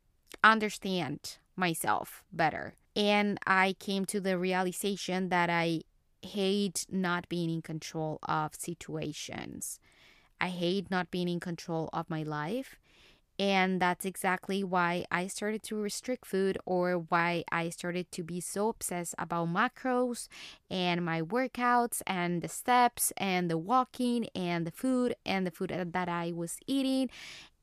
understand 0.44 1.38
myself 1.54 2.24
better. 2.32 2.74
And 2.96 3.38
i 3.46 3.76
came 3.78 4.04
to 4.06 4.20
the 4.20 4.36
realization 4.36 5.28
that 5.28 5.48
i 5.48 5.82
hate 6.22 6.86
not 6.90 7.28
being 7.28 7.50
in 7.50 7.62
control 7.62 8.18
of 8.24 8.54
situations 8.54 9.78
I 10.40 10.48
hate 10.48 10.90
not 10.90 11.10
being 11.10 11.28
in 11.28 11.40
control 11.40 11.88
of 11.92 12.10
my 12.10 12.22
life. 12.22 12.76
And 13.38 13.82
that's 13.82 14.06
exactly 14.06 14.64
why 14.64 15.04
I 15.10 15.26
started 15.26 15.62
to 15.64 15.76
restrict 15.76 16.24
food 16.24 16.56
or 16.64 16.94
why 16.96 17.44
I 17.52 17.68
started 17.68 18.10
to 18.12 18.22
be 18.22 18.40
so 18.40 18.70
obsessed 18.70 19.14
about 19.18 19.48
macros 19.48 20.28
and 20.70 21.04
my 21.04 21.20
workouts 21.20 22.00
and 22.06 22.40
the 22.40 22.48
steps 22.48 23.12
and 23.18 23.50
the 23.50 23.58
walking 23.58 24.28
and 24.34 24.66
the 24.66 24.70
food 24.70 25.16
and 25.26 25.46
the 25.46 25.50
food 25.50 25.70
that 25.92 26.08
I 26.08 26.32
was 26.32 26.56
eating 26.66 27.10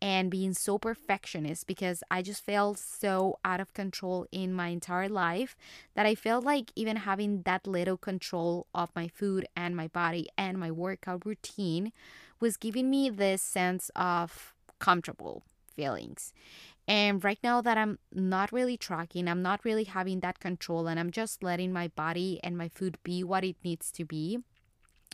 and 0.01 0.29
being 0.29 0.53
so 0.53 0.77
perfectionist 0.77 1.65
because 1.65 2.03
I 2.11 2.21
just 2.21 2.43
felt 2.43 2.77
so 2.77 3.39
out 3.45 3.59
of 3.61 3.73
control 3.73 4.27
in 4.31 4.53
my 4.53 4.67
entire 4.67 5.09
life 5.09 5.55
that 5.95 6.05
I 6.05 6.13
felt 6.13 6.43
like 6.43 6.71
even 6.75 6.97
having 6.97 7.43
that 7.43 7.65
little 7.65 7.97
control 7.97 8.67
of 8.75 8.89
my 8.95 9.07
food 9.07 9.47
and 9.55 9.75
my 9.75 9.87
body 9.87 10.27
and 10.37 10.59
my 10.59 10.71
workout 10.71 11.25
routine 11.25 11.93
was 12.43 12.57
giving 12.57 12.89
me 12.89 13.09
this 13.09 13.41
sense 13.41 13.89
of 13.95 14.53
comfortable 14.77 15.43
feelings. 15.73 16.33
And 16.85 17.23
right 17.23 17.39
now 17.41 17.61
that 17.61 17.77
I'm 17.77 17.99
not 18.11 18.51
really 18.51 18.75
tracking, 18.75 19.29
I'm 19.29 19.41
not 19.41 19.63
really 19.63 19.85
having 19.85 20.19
that 20.19 20.41
control, 20.41 20.89
and 20.89 20.99
I'm 20.99 21.09
just 21.09 21.41
letting 21.41 21.71
my 21.71 21.87
body 21.87 22.41
and 22.43 22.57
my 22.57 22.67
food 22.67 22.97
be 23.01 23.23
what 23.23 23.45
it 23.45 23.55
needs 23.63 23.93
to 23.93 24.03
be 24.03 24.39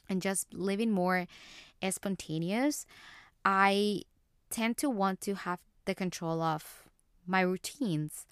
and 0.09 0.24
just 0.24 0.51
living 0.51 0.89
more 0.89 1.27
spontaneous, 1.88 2.88
I 3.45 4.01
tend 4.50 4.77
to 4.77 4.89
want 4.89 5.21
to 5.21 5.36
have 5.36 5.59
the 5.86 5.93
control 5.93 6.41
of 6.41 6.89
my 7.27 7.41
routines 7.41 8.25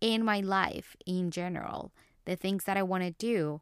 in 0.00 0.24
my 0.24 0.38
life 0.38 0.94
in 1.04 1.32
general, 1.32 1.90
the 2.26 2.36
things 2.36 2.62
that 2.62 2.76
I 2.76 2.84
want 2.84 3.02
to 3.02 3.10
do. 3.10 3.60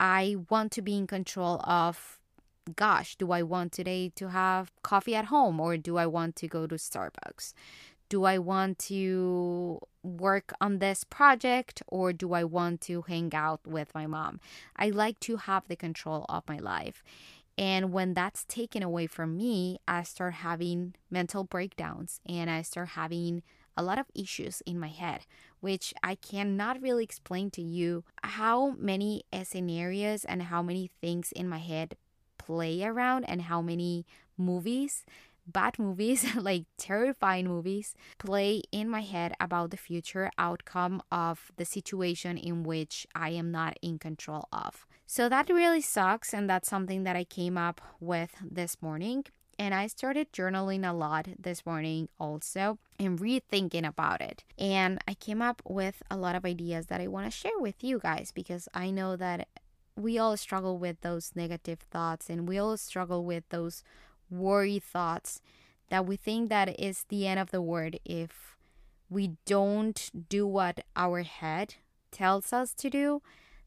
I 0.00 0.38
want 0.50 0.72
to 0.72 0.82
be 0.82 0.96
in 0.96 1.06
control 1.06 1.60
of 1.62 2.18
gosh, 2.76 3.16
do 3.16 3.32
I 3.32 3.42
want 3.42 3.72
today 3.72 4.10
to 4.16 4.30
have 4.30 4.70
coffee 4.82 5.14
at 5.14 5.26
home 5.26 5.60
or 5.60 5.76
do 5.76 5.96
I 5.96 6.06
want 6.06 6.36
to 6.36 6.48
go 6.48 6.66
to 6.66 6.76
Starbucks? 6.76 7.54
Do 8.08 8.24
I 8.24 8.38
want 8.38 8.78
to 8.90 9.80
work 10.02 10.52
on 10.60 10.78
this 10.78 11.02
project 11.04 11.82
or 11.88 12.12
do 12.12 12.34
I 12.34 12.44
want 12.44 12.80
to 12.82 13.02
hang 13.02 13.34
out 13.34 13.66
with 13.66 13.94
my 13.94 14.06
mom? 14.06 14.40
I 14.76 14.90
like 14.90 15.18
to 15.20 15.36
have 15.38 15.66
the 15.68 15.76
control 15.76 16.26
of 16.28 16.48
my 16.48 16.58
life. 16.58 17.02
And 17.58 17.92
when 17.92 18.14
that's 18.14 18.44
taken 18.44 18.82
away 18.82 19.06
from 19.06 19.36
me, 19.36 19.78
I 19.86 20.02
start 20.02 20.34
having 20.34 20.94
mental 21.10 21.44
breakdowns 21.44 22.20
and 22.26 22.50
I 22.50 22.62
start 22.62 22.90
having 22.90 23.42
a 23.76 23.82
lot 23.82 23.98
of 23.98 24.06
issues 24.14 24.62
in 24.66 24.78
my 24.78 24.88
head, 24.88 25.26
which 25.60 25.94
I 26.02 26.14
cannot 26.14 26.82
really 26.82 27.04
explain 27.04 27.50
to 27.52 27.62
you 27.62 28.04
how 28.22 28.70
many 28.78 29.24
scenarios 29.44 30.24
and 30.24 30.42
how 30.44 30.62
many 30.62 30.90
things 31.00 31.32
in 31.32 31.48
my 31.48 31.58
head 31.58 31.96
play 32.44 32.82
around 32.84 33.24
and 33.24 33.42
how 33.42 33.60
many 33.62 34.06
movies 34.36 35.04
bad 35.46 35.78
movies, 35.78 36.34
like 36.36 36.64
terrifying 36.78 37.46
movies, 37.46 37.94
play 38.18 38.62
in 38.70 38.88
my 38.88 39.02
head 39.02 39.34
about 39.40 39.70
the 39.70 39.76
future 39.76 40.30
outcome 40.38 41.02
of 41.10 41.52
the 41.56 41.64
situation 41.64 42.38
in 42.38 42.62
which 42.62 43.06
I 43.14 43.30
am 43.30 43.50
not 43.50 43.78
in 43.82 43.98
control 43.98 44.48
of. 44.52 44.86
So 45.06 45.28
that 45.28 45.48
really 45.50 45.80
sucks, 45.82 46.32
and 46.32 46.48
that's 46.48 46.68
something 46.68 47.04
that 47.04 47.16
I 47.16 47.24
came 47.24 47.58
up 47.58 47.80
with 48.00 48.30
this 48.40 48.80
morning. 48.80 49.24
And 49.58 49.74
I 49.74 49.86
started 49.86 50.32
journaling 50.32 50.88
a 50.88 50.94
lot 50.94 51.28
this 51.38 51.66
morning 51.66 52.08
also 52.18 52.78
and 52.98 53.18
rethinking 53.18 53.86
about 53.86 54.22
it. 54.22 54.44
And 54.58 54.98
I 55.06 55.14
came 55.14 55.42
up 55.42 55.60
with 55.68 56.02
a 56.10 56.16
lot 56.16 56.34
of 56.34 56.44
ideas 56.44 56.86
that 56.86 57.00
I 57.00 57.06
want 57.06 57.26
to 57.26 57.30
share 57.30 57.58
with 57.58 57.84
you 57.84 57.98
guys 57.98 58.32
because 58.34 58.68
I 58.72 58.90
know 58.90 59.14
that 59.16 59.48
we 59.96 60.18
all 60.18 60.36
struggle 60.36 60.78
with 60.78 61.00
those 61.00 61.32
negative 61.34 61.80
thoughts 61.90 62.30
and 62.30 62.48
we 62.48 62.58
all 62.58 62.76
struggle 62.76 63.24
with 63.24 63.44
those 63.50 63.82
worry 64.30 64.78
thoughts 64.78 65.40
that 65.90 66.06
we 66.06 66.16
think 66.16 66.48
that 66.48 66.80
is 66.80 67.04
the 67.08 67.26
end 67.26 67.38
of 67.38 67.50
the 67.50 67.60
world 67.60 67.96
if 68.04 68.56
we 69.10 69.32
don't 69.44 70.10
do 70.28 70.46
what 70.46 70.80
our 70.96 71.22
head 71.22 71.74
tells 72.10 72.52
us 72.52 72.72
to 72.72 72.88
do 72.88 73.20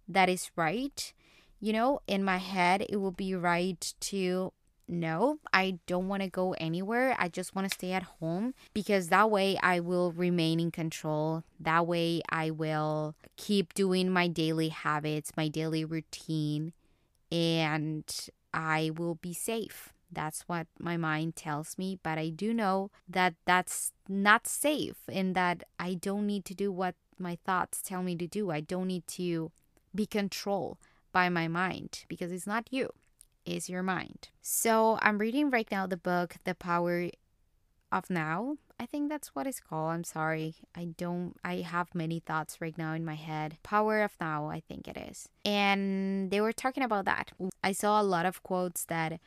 that 0.08 0.30
is 0.30 0.52
right. 0.56 1.14
You 1.60 1.74
know 1.74 2.02
in 2.08 2.24
my 2.24 2.38
head 2.38 2.86
it 2.90 2.98
will 2.98 3.12
be 3.12 3.34
right 3.36 3.94
to 4.02 4.54
no, 4.88 5.40
I 5.52 5.80
don't 5.88 6.08
want 6.08 6.22
to 6.22 6.30
go 6.30 6.54
anywhere. 6.54 7.16
I 7.18 7.28
just 7.28 7.56
want 7.56 7.70
to 7.70 7.74
stay 7.74 7.92
at 7.92 8.04
home 8.04 8.54
because 8.74 9.08
that 9.08 9.32
way 9.32 9.58
I 9.62 9.80
will 9.80 10.12
remain 10.12 10.60
in 10.60 10.72
control. 10.72 11.44
That 11.60 11.88
way 11.88 12.22
I 12.30 12.52
will 12.52 13.16
keep 13.36 13.74
doing 13.74 14.12
my 14.12 14.28
daily 14.28 14.70
habits, 14.70 15.32
my 15.36 15.48
daily 15.48 15.84
routine, 15.84 16.74
and 17.32 18.04
I 18.54 18.92
will 18.96 19.16
be 19.16 19.34
safe. 19.34 19.92
That's 20.12 20.42
what 20.42 20.68
my 20.80 20.98
mind 20.98 21.36
tells 21.36 21.78
me. 21.78 21.98
But 22.04 22.20
I 22.20 22.30
do 22.30 22.54
know 22.54 22.92
that 23.10 23.34
that's 23.46 23.92
not 24.08 24.48
safe 24.48 24.98
and 25.12 25.36
that 25.36 25.64
I 25.80 25.96
don't 25.96 26.28
need 26.28 26.46
to 26.46 26.54
do 26.54 26.72
what 26.72 26.96
my 27.18 27.40
thoughts 27.44 27.82
tell 27.82 28.04
me 28.04 28.16
to 28.18 28.28
do. 28.28 28.52
I 28.52 28.62
don't 28.62 28.88
need 28.88 29.08
to 29.08 29.52
be 29.96 30.06
controlled 30.06 30.78
by 31.12 31.30
my 31.30 31.48
mind 31.48 32.06
because 32.08 32.32
it's 32.32 32.46
not 32.46 32.68
you 32.72 32.92
is 33.46 33.70
your 33.70 33.84
mind. 33.84 34.30
So 34.42 34.98
I'm 35.02 35.18
reading 35.18 35.50
right 35.50 35.68
now 35.72 35.88
the 35.88 35.98
book 35.98 36.36
The 36.44 36.56
Power 36.56 37.10
of 37.92 38.10
Now. 38.10 38.58
I 38.80 38.86
think 38.86 39.10
that's 39.10 39.30
what 39.30 39.48
it's 39.48 39.62
called. 39.62 39.94
I'm 39.94 40.04
sorry. 40.04 40.56
I 40.76 40.86
don't 40.98 41.36
I 41.44 41.58
have 41.58 41.96
many 41.96 42.20
thoughts 42.20 42.60
right 42.60 42.78
now 42.78 42.94
in 42.94 43.06
my 43.06 43.16
head. 43.16 43.58
Power 43.64 44.04
of 44.04 44.12
Now, 44.20 44.50
I 44.50 44.60
think 44.60 44.88
it 44.88 44.98
is. 44.98 45.30
And 45.46 46.30
they 46.30 46.42
were 46.42 46.52
talking 46.52 46.84
about 46.84 47.06
that. 47.06 47.32
I 47.64 47.72
saw 47.72 48.02
a 48.02 48.04
lot 48.04 48.26
of 48.26 48.44
quotes 48.44 48.84
that 48.86 49.20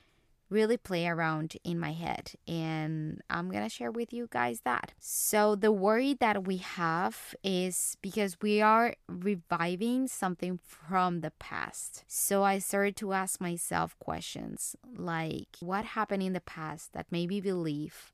really 0.50 0.76
play 0.76 1.06
around 1.06 1.56
in 1.64 1.78
my 1.78 1.92
head. 1.92 2.32
And 2.46 3.20
I'm 3.28 3.50
going 3.50 3.62
to 3.62 3.68
share 3.68 3.90
with 3.90 4.12
you 4.12 4.28
guys 4.30 4.61
that. 4.64 4.92
So, 4.98 5.54
the 5.54 5.72
worry 5.72 6.14
that 6.14 6.46
we 6.46 6.58
have 6.58 7.34
is 7.42 7.96
because 8.00 8.38
we 8.40 8.61
are 8.61 8.94
reviving 9.08 10.08
something 10.08 10.58
from 10.64 11.20
the 11.20 11.32
past. 11.38 12.04
So, 12.06 12.42
I 12.42 12.58
started 12.58 12.96
to 12.96 13.12
ask 13.12 13.40
myself 13.40 13.98
questions 13.98 14.76
like, 14.96 15.56
what 15.61 15.84
happened 15.84 16.22
in 16.22 16.32
the 16.32 16.40
past 16.40 16.92
that 16.92 17.12
made 17.12 17.28
me 17.28 17.40
believe 17.40 18.12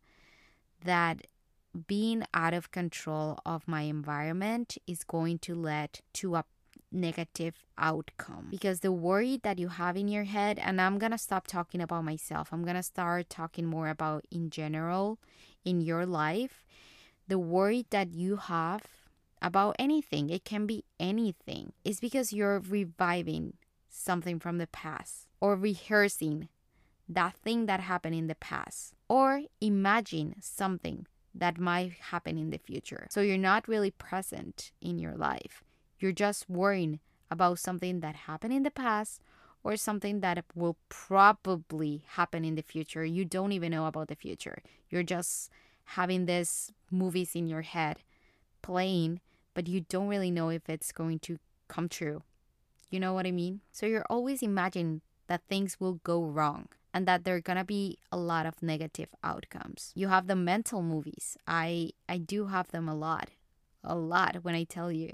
that 0.84 1.26
being 1.86 2.24
out 2.32 2.54
of 2.54 2.70
control 2.70 3.38
of 3.44 3.66
my 3.66 3.82
environment 3.82 4.78
is 4.86 5.02
going 5.02 5.38
to 5.40 5.54
lead 5.54 6.00
to 6.12 6.36
a 6.36 6.44
negative 6.92 7.54
outcome. 7.78 8.48
Because 8.50 8.80
the 8.80 8.92
worry 8.92 9.40
that 9.42 9.58
you 9.58 9.68
have 9.68 9.96
in 9.96 10.08
your 10.08 10.24
head 10.24 10.58
and 10.58 10.80
i'm 10.80 10.98
gonna 10.98 11.18
stop 11.18 11.46
talking 11.46 11.80
about 11.80 12.04
myself 12.04 12.50
i'm 12.52 12.64
gonna 12.64 12.82
start 12.82 13.28
talking 13.28 13.66
more 13.66 13.88
about 13.88 14.24
in 14.30 14.50
general 14.50 15.18
in 15.64 15.80
your 15.80 16.06
life 16.06 16.64
the 17.26 17.38
worry 17.38 17.86
that 17.90 18.12
you 18.12 18.36
have 18.36 18.82
about 19.42 19.74
anything 19.78 20.30
it 20.30 20.44
can 20.44 20.66
be 20.66 20.84
anything 21.00 21.72
is 21.84 22.00
because 22.00 22.32
you're 22.32 22.60
reviving 22.60 23.54
something 23.88 24.38
from 24.38 24.58
the 24.58 24.66
past 24.66 25.26
or 25.40 25.56
rehearsing 25.56 26.48
that 27.08 27.36
thing 27.36 27.66
that 27.66 27.80
happened 27.80 28.14
in 28.14 28.26
the 28.26 28.34
past 28.34 28.94
or 29.08 29.42
imagine 29.60 30.34
something 30.40 31.06
that 31.34 31.58
might 31.58 31.92
happen 31.92 32.38
in 32.38 32.50
the 32.50 32.58
future. 32.58 33.08
So 33.10 33.20
you're 33.20 33.36
not 33.36 33.66
really 33.66 33.90
present 33.90 34.70
in 34.80 34.98
your 34.98 35.14
life 35.14 35.63
you're 35.98 36.12
just 36.12 36.48
worrying 36.48 37.00
about 37.30 37.58
something 37.58 38.00
that 38.00 38.16
happened 38.16 38.52
in 38.52 38.62
the 38.62 38.70
past 38.70 39.20
or 39.62 39.76
something 39.76 40.20
that 40.20 40.44
will 40.54 40.76
probably 40.88 42.04
happen 42.08 42.44
in 42.44 42.54
the 42.54 42.62
future. 42.62 43.04
You 43.04 43.24
don't 43.24 43.52
even 43.52 43.72
know 43.72 43.86
about 43.86 44.08
the 44.08 44.14
future. 44.14 44.58
You're 44.90 45.02
just 45.02 45.50
having 45.84 46.26
these 46.26 46.70
movies 46.90 47.34
in 47.34 47.46
your 47.46 47.62
head 47.62 47.98
playing, 48.62 49.20
but 49.54 49.66
you 49.68 49.80
don't 49.80 50.08
really 50.08 50.30
know 50.30 50.50
if 50.50 50.68
it's 50.68 50.92
going 50.92 51.18
to 51.20 51.38
come 51.68 51.88
true. 51.88 52.22
You 52.90 53.00
know 53.00 53.12
what 53.12 53.26
I 53.26 53.32
mean? 53.32 53.60
So 53.72 53.86
you're 53.86 54.06
always 54.08 54.42
imagining 54.42 55.00
that 55.26 55.42
things 55.48 55.80
will 55.80 55.94
go 56.04 56.22
wrong 56.22 56.68
and 56.92 57.08
that 57.08 57.24
there 57.24 57.34
are 57.34 57.40
to 57.40 57.64
be 57.64 57.98
a 58.12 58.16
lot 58.16 58.46
of 58.46 58.62
negative 58.62 59.08
outcomes. 59.24 59.90
You 59.94 60.08
have 60.08 60.28
the 60.28 60.36
mental 60.36 60.82
movies. 60.82 61.36
I 61.46 61.90
I 62.08 62.18
do 62.18 62.46
have 62.46 62.68
them 62.68 62.88
a 62.88 62.94
lot. 62.94 63.30
A 63.82 63.96
lot 63.96 64.36
when 64.42 64.54
I 64.54 64.64
tell 64.64 64.92
you. 64.92 65.12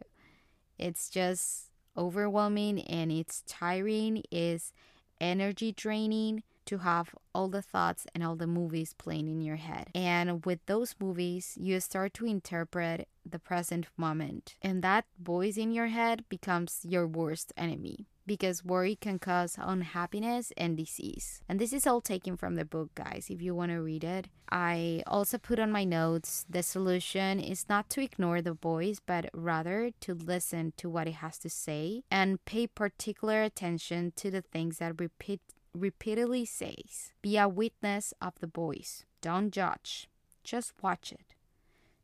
It's 0.80 1.10
just 1.10 1.70
overwhelming 1.96 2.80
and 2.80 3.12
it's 3.12 3.42
tiring, 3.46 4.22
is 4.30 4.72
energy 5.20 5.72
draining 5.72 6.42
to 6.66 6.78
have 6.78 7.14
all 7.34 7.48
the 7.48 7.62
thoughts 7.62 8.06
and 8.14 8.24
all 8.24 8.36
the 8.36 8.46
movies 8.46 8.94
playing 8.94 9.28
in 9.28 9.40
your 9.40 9.56
head. 9.56 9.88
And 9.94 10.44
with 10.46 10.60
those 10.66 10.94
movies, 11.00 11.56
you 11.60 11.80
start 11.80 12.14
to 12.14 12.26
interpret 12.26 13.08
the 13.28 13.38
present 13.38 13.86
moment. 13.96 14.54
And 14.62 14.82
that 14.82 15.04
voice 15.20 15.56
in 15.56 15.72
your 15.72 15.88
head 15.88 16.24
becomes 16.28 16.80
your 16.88 17.06
worst 17.06 17.52
enemy 17.56 18.06
because 18.30 18.64
worry 18.64 18.94
can 18.94 19.18
cause 19.18 19.56
unhappiness 19.58 20.52
and 20.56 20.76
disease. 20.76 21.42
And 21.48 21.58
this 21.58 21.72
is 21.72 21.84
all 21.84 22.00
taken 22.00 22.36
from 22.36 22.54
the 22.54 22.64
book, 22.64 22.94
guys, 22.94 23.26
if 23.28 23.42
you 23.42 23.56
want 23.56 23.72
to 23.72 23.82
read 23.82 24.04
it. 24.04 24.28
I 24.52 25.02
also 25.04 25.36
put 25.36 25.58
on 25.58 25.72
my 25.72 25.82
notes 25.82 26.46
the 26.48 26.62
solution 26.62 27.40
is 27.40 27.68
not 27.68 27.90
to 27.90 28.00
ignore 28.00 28.40
the 28.40 28.52
voice, 28.52 29.00
but 29.04 29.30
rather 29.34 29.90
to 30.02 30.14
listen 30.14 30.74
to 30.76 30.88
what 30.88 31.08
it 31.08 31.14
has 31.14 31.38
to 31.38 31.50
say 31.50 32.04
and 32.08 32.44
pay 32.44 32.68
particular 32.68 33.42
attention 33.42 34.12
to 34.14 34.30
the 34.30 34.42
things 34.42 34.78
that 34.78 35.00
repeat 35.00 35.40
repeatedly 35.74 36.44
says. 36.44 37.10
Be 37.22 37.36
a 37.36 37.48
witness 37.48 38.14
of 38.22 38.34
the 38.38 38.46
voice. 38.46 39.04
Don't 39.20 39.50
judge. 39.50 40.08
Just 40.44 40.72
watch 40.80 41.10
it. 41.10 41.34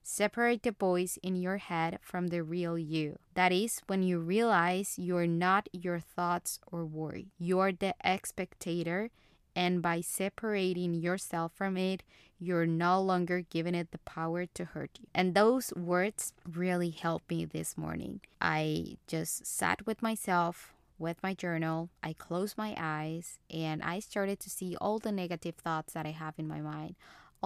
Separate 0.08 0.62
the 0.62 0.70
voice 0.70 1.18
in 1.20 1.34
your 1.34 1.56
head 1.56 1.98
from 2.00 2.28
the 2.28 2.44
real 2.44 2.78
you. 2.78 3.18
That 3.34 3.50
is 3.50 3.80
when 3.88 4.04
you 4.04 4.20
realize 4.20 4.94
you're 4.96 5.26
not 5.26 5.68
your 5.72 5.98
thoughts 5.98 6.60
or 6.70 6.86
worry. 6.86 7.32
You're 7.40 7.72
the 7.72 7.92
spectator, 8.24 9.10
and 9.56 9.82
by 9.82 10.02
separating 10.02 10.94
yourself 10.94 11.54
from 11.56 11.76
it, 11.76 12.04
you're 12.38 12.66
no 12.66 13.02
longer 13.02 13.40
giving 13.50 13.74
it 13.74 13.90
the 13.90 13.98
power 13.98 14.46
to 14.46 14.64
hurt 14.66 14.90
you. 15.00 15.08
And 15.12 15.34
those 15.34 15.72
words 15.74 16.34
really 16.48 16.90
helped 16.90 17.28
me 17.28 17.44
this 17.44 17.76
morning. 17.76 18.20
I 18.40 18.98
just 19.08 19.44
sat 19.44 19.86
with 19.86 20.02
myself, 20.02 20.72
with 21.00 21.20
my 21.20 21.34
journal. 21.34 21.90
I 22.00 22.12
closed 22.12 22.56
my 22.56 22.76
eyes 22.78 23.40
and 23.50 23.82
I 23.82 23.98
started 23.98 24.38
to 24.38 24.50
see 24.50 24.76
all 24.80 25.00
the 25.00 25.10
negative 25.10 25.56
thoughts 25.56 25.94
that 25.94 26.06
I 26.06 26.12
have 26.12 26.34
in 26.38 26.46
my 26.46 26.60
mind 26.60 26.94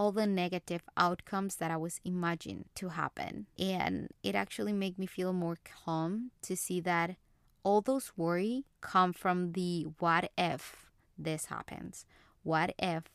all 0.01 0.13
the 0.13 0.27
negative 0.27 0.81
outcomes 0.97 1.57
that 1.57 1.71
I 1.71 1.77
was 1.77 2.01
imagining 2.07 2.65
to 2.77 2.89
happen. 2.89 3.47
And 3.59 4.09
it 4.23 4.35
actually 4.35 4.73
made 4.73 4.99
me 4.99 5.05
feel 5.05 5.35
more 5.35 5.59
calm 5.63 6.31
to 6.41 6.57
see 6.57 6.81
that 6.81 7.17
all 7.65 7.83
those 7.83 8.11
worry 8.17 8.65
come 8.81 9.13
from 9.13 9.53
the 9.53 9.89
what 9.99 10.33
if 10.39 10.87
this 11.19 11.47
happens? 11.47 12.07
What 12.43 12.75
if 12.79 13.11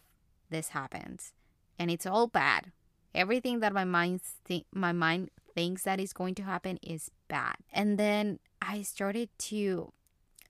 this 0.52 0.69
happens? 0.69 1.34
And 1.80 1.89
it's 1.89 2.06
all 2.06 2.28
bad. 2.28 2.71
Everything 3.15 3.62
that 3.62 3.74
my 3.74 3.84
mind 3.84 4.21
th- 4.48 4.67
my 4.71 4.91
mind 4.91 5.32
thinks 5.56 5.82
that 5.86 6.00
is 6.00 6.13
going 6.13 6.36
to 6.36 6.43
happen 6.43 6.78
is 6.84 7.10
bad. 7.28 7.56
And 7.74 7.98
then 7.98 8.38
I 8.62 8.84
started 8.84 9.30
to 9.50 9.91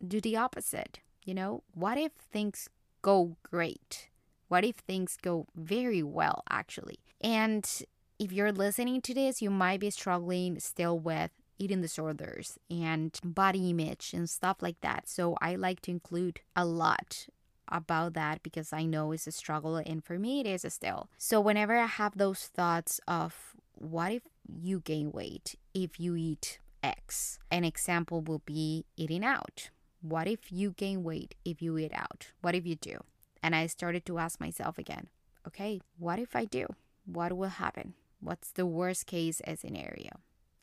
do 0.05 0.19
the 0.19 0.35
opposite. 0.35 0.99
You 1.23 1.33
know, 1.33 1.63
what 1.73 1.97
if 1.97 2.11
things 2.29 2.67
go 3.01 3.37
great? 3.41 4.09
What 4.55 4.63
if 4.63 4.77
things 4.77 5.17
go 5.21 5.47
very 5.53 6.01
well, 6.01 6.45
actually? 6.49 6.99
And 7.19 7.69
if 8.17 8.31
you're 8.31 8.53
listening 8.53 9.01
to 9.01 9.13
this, 9.13 9.41
you 9.41 9.49
might 9.49 9.81
be 9.81 9.89
struggling 9.89 10.61
still 10.61 10.97
with 10.97 11.31
eating 11.59 11.81
disorders 11.81 12.57
and 12.69 13.19
body 13.21 13.71
image 13.71 14.11
and 14.13 14.29
stuff 14.29 14.61
like 14.61 14.79
that. 14.79 15.09
So 15.09 15.35
I 15.41 15.55
like 15.55 15.81
to 15.81 15.91
include 15.91 16.39
a 16.55 16.63
lot 16.63 17.27
about 17.67 18.13
that 18.13 18.43
because 18.43 18.71
I 18.71 18.85
know 18.85 19.11
it's 19.11 19.27
a 19.27 19.33
struggle 19.33 19.75
and 19.75 20.01
for 20.01 20.17
me 20.17 20.39
it 20.39 20.47
is 20.47 20.65
still. 20.73 21.09
So 21.17 21.41
whenever 21.41 21.77
I 21.77 21.87
have 21.87 22.17
those 22.17 22.45
thoughts 22.45 23.01
of 23.09 23.57
what 23.73 24.13
if 24.13 24.21
you 24.47 24.79
gain 24.79 25.11
weight 25.11 25.55
if 25.73 25.99
you 25.99 26.15
eat 26.15 26.59
X? 26.81 27.39
An 27.51 27.65
example 27.65 28.21
will 28.21 28.41
be 28.45 28.85
eating 28.95 29.25
out. 29.25 29.69
What 30.01 30.29
if 30.29 30.49
you 30.49 30.71
gain 30.71 31.03
weight 31.03 31.35
if 31.43 31.61
you 31.61 31.77
eat 31.77 31.91
out? 31.93 32.27
What 32.39 32.55
if 32.55 32.65
you 32.65 32.75
do? 32.75 32.99
And 33.45 33.55
I 33.55 33.67
started 33.67 34.07
to 34.07 34.17
ask 34.17 34.39
myself 34.39 34.79
again, 34.79 35.05
okay, 35.47 35.79
what 35.99 36.17
if 36.17 36.35
I 36.35 36.45
do? 36.45 36.65
What 37.05 37.31
will 37.33 37.49
happen? 37.49 37.93
What's 38.19 38.51
the 38.51 38.65
worst 38.65 39.05
case 39.05 39.39
scenario? 39.55 40.13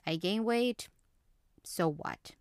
I 0.04 0.16
gain 0.16 0.42
weight, 0.42 0.88
so 1.62 1.88
what? 1.88 2.32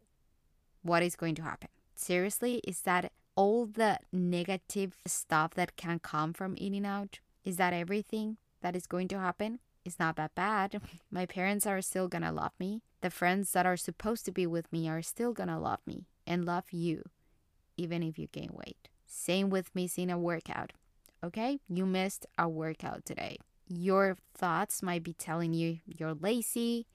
What 0.82 1.04
is 1.04 1.16
going 1.16 1.36
to 1.36 1.44
happen? 1.44 1.70
Seriously, 1.94 2.60
is 2.68 2.82
that 2.82 3.12
all 3.36 3.68
the 3.68 4.00
negative 4.12 4.98
stuff 5.06 5.54
that 5.54 5.76
can 5.76 6.00
come 6.00 6.34
from 6.34 6.56
eating 6.58 6.88
out? 6.88 7.20
Is 7.46 7.58
that 7.58 7.76
everything 7.76 8.38
that 8.62 8.76
is 8.76 8.88
going 8.88 9.10
to 9.10 9.20
happen? 9.20 9.60
It's 9.86 10.00
not 10.00 10.16
that 10.16 10.34
bad. 10.34 10.82
My 11.12 11.28
parents 11.28 11.68
are 11.68 11.84
still 11.84 12.08
gonna 12.08 12.32
love 12.32 12.54
me. 12.60 12.82
The 13.02 13.12
friends 13.12 13.52
that 13.52 13.68
are 13.68 13.78
supposed 13.78 14.26
to 14.26 14.32
be 14.32 14.48
with 14.48 14.74
me 14.74 14.90
are 14.90 15.04
still 15.04 15.34
gonna 15.34 15.60
love 15.60 15.82
me 15.86 16.08
and 16.26 16.46
love 16.46 16.72
you, 16.72 17.04
even 17.78 18.02
if 18.02 18.18
you 18.18 18.26
gain 18.26 18.50
weight. 18.54 18.88
Same 19.14 19.50
with 19.50 19.76
missing 19.76 20.10
a 20.10 20.18
workout. 20.18 20.72
Okay, 21.22 21.60
you 21.68 21.86
missed 21.86 22.26
a 22.38 22.48
workout 22.48 23.04
today. 23.04 23.38
Your 23.68 24.18
thoughts 24.34 24.82
might 24.82 25.04
be 25.04 25.14
telling 25.14 25.54
you 25.54 25.80
you're 25.86 26.14
lazy, 26.14 26.88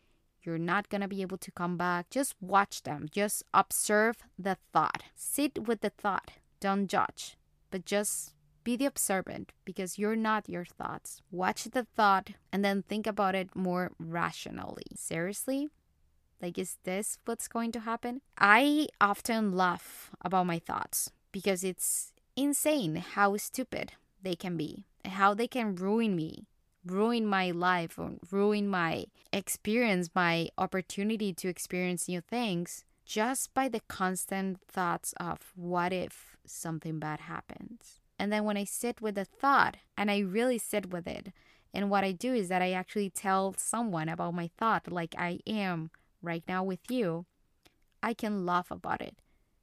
you're 0.43 0.59
not 0.59 0.89
gonna 0.89 1.09
be 1.09 1.21
able 1.21 1.37
to 1.37 1.51
come 1.53 1.77
back. 1.77 2.09
Just 2.09 2.35
watch 2.41 2.85
them, 2.85 3.07
just 3.13 3.45
observe 3.53 4.17
the 4.39 4.57
thought. 4.73 5.03
Sit 5.15 5.69
with 5.69 5.83
the 5.83 5.91
thought, 5.91 6.31
don't 6.59 6.87
judge, 6.89 7.37
but 7.71 7.85
just 7.85 8.33
be 8.65 8.77
the 8.77 8.87
observant 8.87 9.53
because 9.67 9.99
you're 9.99 10.17
not 10.17 10.49
your 10.49 10.65
thoughts. 10.65 11.21
Watch 11.31 11.65
the 11.65 11.85
thought 11.85 12.31
and 12.51 12.65
then 12.65 12.83
think 12.83 13.07
about 13.07 13.35
it 13.35 13.55
more 13.55 13.93
rationally. 13.99 14.87
Seriously? 14.97 15.69
Like, 16.41 16.59
is 16.59 16.79
this 16.85 17.19
what's 17.27 17.47
going 17.47 17.73
to 17.73 17.81
happen? 17.81 18.23
I 18.39 18.89
often 19.01 19.53
laugh 19.55 20.11
about 20.23 20.47
my 20.47 20.59
thoughts 20.59 21.11
because 21.37 21.63
it's 21.63 22.15
insane 22.35 22.97
how 22.97 23.37
stupid 23.37 23.93
they 24.23 24.35
can 24.35 24.57
be, 24.57 24.87
how 25.05 25.35
they 25.35 25.47
can 25.47 25.75
ruin 25.75 26.17
me, 26.17 26.47
ruin 26.83 27.27
my 27.27 27.51
life, 27.51 27.99
or 27.99 28.13
ruin 28.31 28.67
my 28.67 29.05
experience, 29.35 30.09
my 30.15 30.49
opportunity 30.57 31.35
to 31.35 31.47
experience 31.47 32.09
new 32.09 32.23
things 32.23 32.87
just 33.05 33.53
by 33.53 33.69
the 33.69 33.83
constant 33.87 34.63
thoughts 34.63 35.13
of 35.21 35.53
what 35.55 35.93
if 35.93 36.39
something 36.47 36.99
bad 36.99 37.21
happens. 37.21 38.01
And 38.19 38.33
then 38.33 38.45
when 38.45 38.57
I 38.57 38.65
sit 38.65 39.03
with 39.03 39.17
the 39.17 39.27
thought 39.27 39.77
and 39.95 40.11
I 40.11 40.21
really 40.21 40.57
sit 40.57 40.91
with 40.91 41.07
it, 41.07 41.35
and 41.75 41.91
what 41.91 42.03
I 42.03 42.13
do 42.13 42.33
is 42.33 42.49
that 42.49 42.63
I 42.63 42.73
actually 42.73 43.11
tell 43.11 43.55
someone 43.59 44.09
about 44.09 44.33
my 44.33 44.49
thought, 44.57 44.91
like 44.91 45.15
I 45.19 45.41
am 45.47 45.91
right 46.23 46.45
now 46.49 46.65
with 46.65 46.91
you, 46.91 47.27
I 48.03 48.15
can 48.15 48.47
laugh 48.47 48.71
about 48.71 49.03
it. 49.03 49.19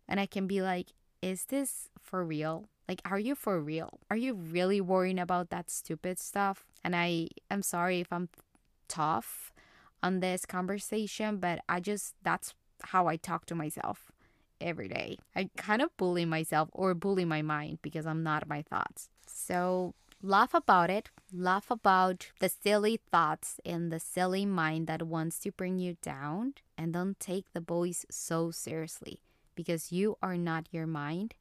And 0.07 0.19
I 0.19 0.27
can 0.27 0.45
be 0.45 0.62
like, 0.62 0.89
is 1.23 1.45
this 1.45 1.89
for 2.01 2.23
real? 2.25 2.67
Like, 2.88 3.01
are 3.05 3.17
you 3.17 3.33
for 3.33 3.62
real? 3.62 3.99
Are 4.12 4.17
you 4.17 4.33
really 4.33 4.81
worrying 4.81 5.19
about 5.19 5.49
that 5.51 5.69
stupid 5.69 6.19
stuff? 6.19 6.65
And 6.83 6.93
I 6.95 7.29
am 7.49 7.62
sorry 7.62 8.01
if 8.01 8.12
I'm 8.12 8.27
tough 8.89 9.53
on 10.03 10.19
this 10.19 10.45
conversation, 10.45 11.38
but 11.38 11.62
I 11.69 11.79
just, 11.79 12.13
that's 12.23 12.53
how 12.83 13.07
I 13.07 13.15
talk 13.15 13.45
to 13.45 13.55
myself 13.55 14.12
every 14.59 14.89
day. 14.89 15.17
I 15.33 15.49
kind 15.55 15.81
of 15.81 15.95
bully 15.95 16.25
myself 16.25 16.67
or 16.73 16.93
bully 16.93 17.23
my 17.23 17.41
mind 17.41 17.79
because 17.81 18.05
I'm 18.05 18.21
not 18.21 18.49
my 18.49 18.62
thoughts. 18.62 19.09
So 19.25 19.93
laugh 20.21 20.53
about 20.53 20.89
it. 20.89 21.09
Laugh 21.31 21.71
about 21.71 22.31
the 22.39 22.49
silly 22.49 22.99
thoughts 23.12 23.62
and 23.65 23.93
the 23.93 23.99
silly 23.99 24.45
mind 24.45 24.88
that 24.88 25.03
wants 25.03 25.39
to 25.39 25.53
bring 25.53 25.79
you 25.79 25.95
down. 26.01 26.55
And 26.77 26.91
don't 26.91 27.17
take 27.17 27.45
the 27.53 27.62
boys 27.62 28.05
so 28.12 28.51
seriously 28.51 29.21
because 29.55 29.91
you 29.91 30.17
are 30.21 30.37
not 30.37 30.67
your 30.71 30.87
mind, 30.87 31.35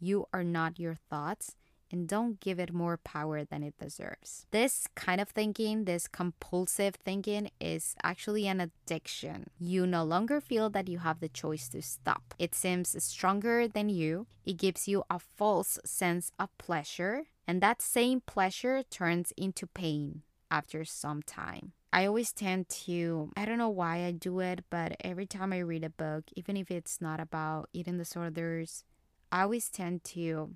you 0.00 0.26
are 0.32 0.44
not 0.44 0.78
your 0.78 0.94
thoughts, 0.94 1.56
and 1.90 2.06
don't 2.06 2.40
give 2.40 2.58
it 2.58 2.72
more 2.72 2.96
power 2.98 3.44
than 3.44 3.62
it 3.62 3.78
deserves. 3.78 4.46
This 4.50 4.86
kind 4.94 5.20
of 5.20 5.28
thinking, 5.28 5.84
this 5.84 6.06
compulsive 6.06 6.96
thinking, 6.96 7.50
is 7.60 7.94
actually 8.02 8.46
an 8.46 8.60
addiction. 8.60 9.48
You 9.58 9.86
no 9.86 10.04
longer 10.04 10.40
feel 10.40 10.70
that 10.70 10.88
you 10.88 10.98
have 10.98 11.20
the 11.20 11.28
choice 11.28 11.68
to 11.70 11.82
stop. 11.82 12.34
It 12.38 12.54
seems 12.54 13.02
stronger 13.02 13.66
than 13.66 13.88
you, 13.88 14.26
it 14.44 14.58
gives 14.58 14.86
you 14.86 15.04
a 15.10 15.18
false 15.18 15.78
sense 15.84 16.30
of 16.38 16.56
pleasure, 16.58 17.24
and 17.46 17.62
that 17.62 17.80
same 17.80 18.20
pleasure 18.20 18.82
turns 18.82 19.32
into 19.36 19.66
pain 19.66 20.22
after 20.50 20.84
some 20.84 21.22
time. 21.22 21.72
I 21.92 22.06
always 22.06 22.32
tend 22.32 22.68
to, 22.68 23.30
I 23.36 23.44
don't 23.44 23.58
know 23.58 23.70
why 23.70 24.04
I 24.04 24.12
do 24.12 24.40
it, 24.40 24.64
but 24.68 24.96
every 25.02 25.26
time 25.26 25.52
I 25.52 25.60
read 25.60 25.84
a 25.84 25.90
book, 25.90 26.24
even 26.36 26.56
if 26.56 26.70
it's 26.70 27.00
not 27.00 27.18
about 27.18 27.70
eating 27.72 27.96
disorders, 27.96 28.84
I 29.32 29.42
always 29.42 29.70
tend 29.70 30.04
to 30.04 30.54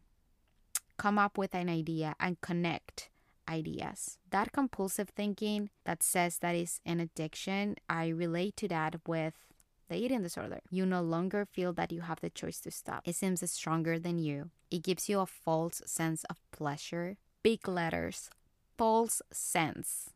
come 0.98 1.18
up 1.18 1.38
with 1.38 1.54
an 1.54 1.68
idea 1.68 2.14
and 2.20 2.40
connect 2.42 3.10
ideas. 3.48 4.18
That 4.30 4.52
compulsive 4.52 5.08
thinking 5.08 5.70
that 5.84 6.02
says 6.02 6.38
that 6.38 6.54
is 6.54 6.80
an 6.84 7.00
addiction, 7.00 7.76
I 7.88 8.08
relate 8.08 8.56
to 8.58 8.68
that 8.68 8.96
with 9.06 9.34
the 9.88 9.96
eating 9.96 10.22
disorder. 10.22 10.60
You 10.70 10.84
no 10.84 11.00
longer 11.00 11.46
feel 11.46 11.72
that 11.74 11.92
you 11.92 12.02
have 12.02 12.20
the 12.20 12.30
choice 12.30 12.60
to 12.60 12.70
stop. 12.70 13.02
It 13.06 13.16
seems 13.16 13.48
stronger 13.50 13.98
than 13.98 14.18
you. 14.18 14.50
It 14.70 14.82
gives 14.82 15.08
you 15.08 15.20
a 15.20 15.26
false 15.26 15.82
sense 15.86 16.24
of 16.24 16.36
pleasure. 16.50 17.16
Big 17.42 17.66
letters, 17.66 18.30
false 18.76 19.22
sense 19.32 20.10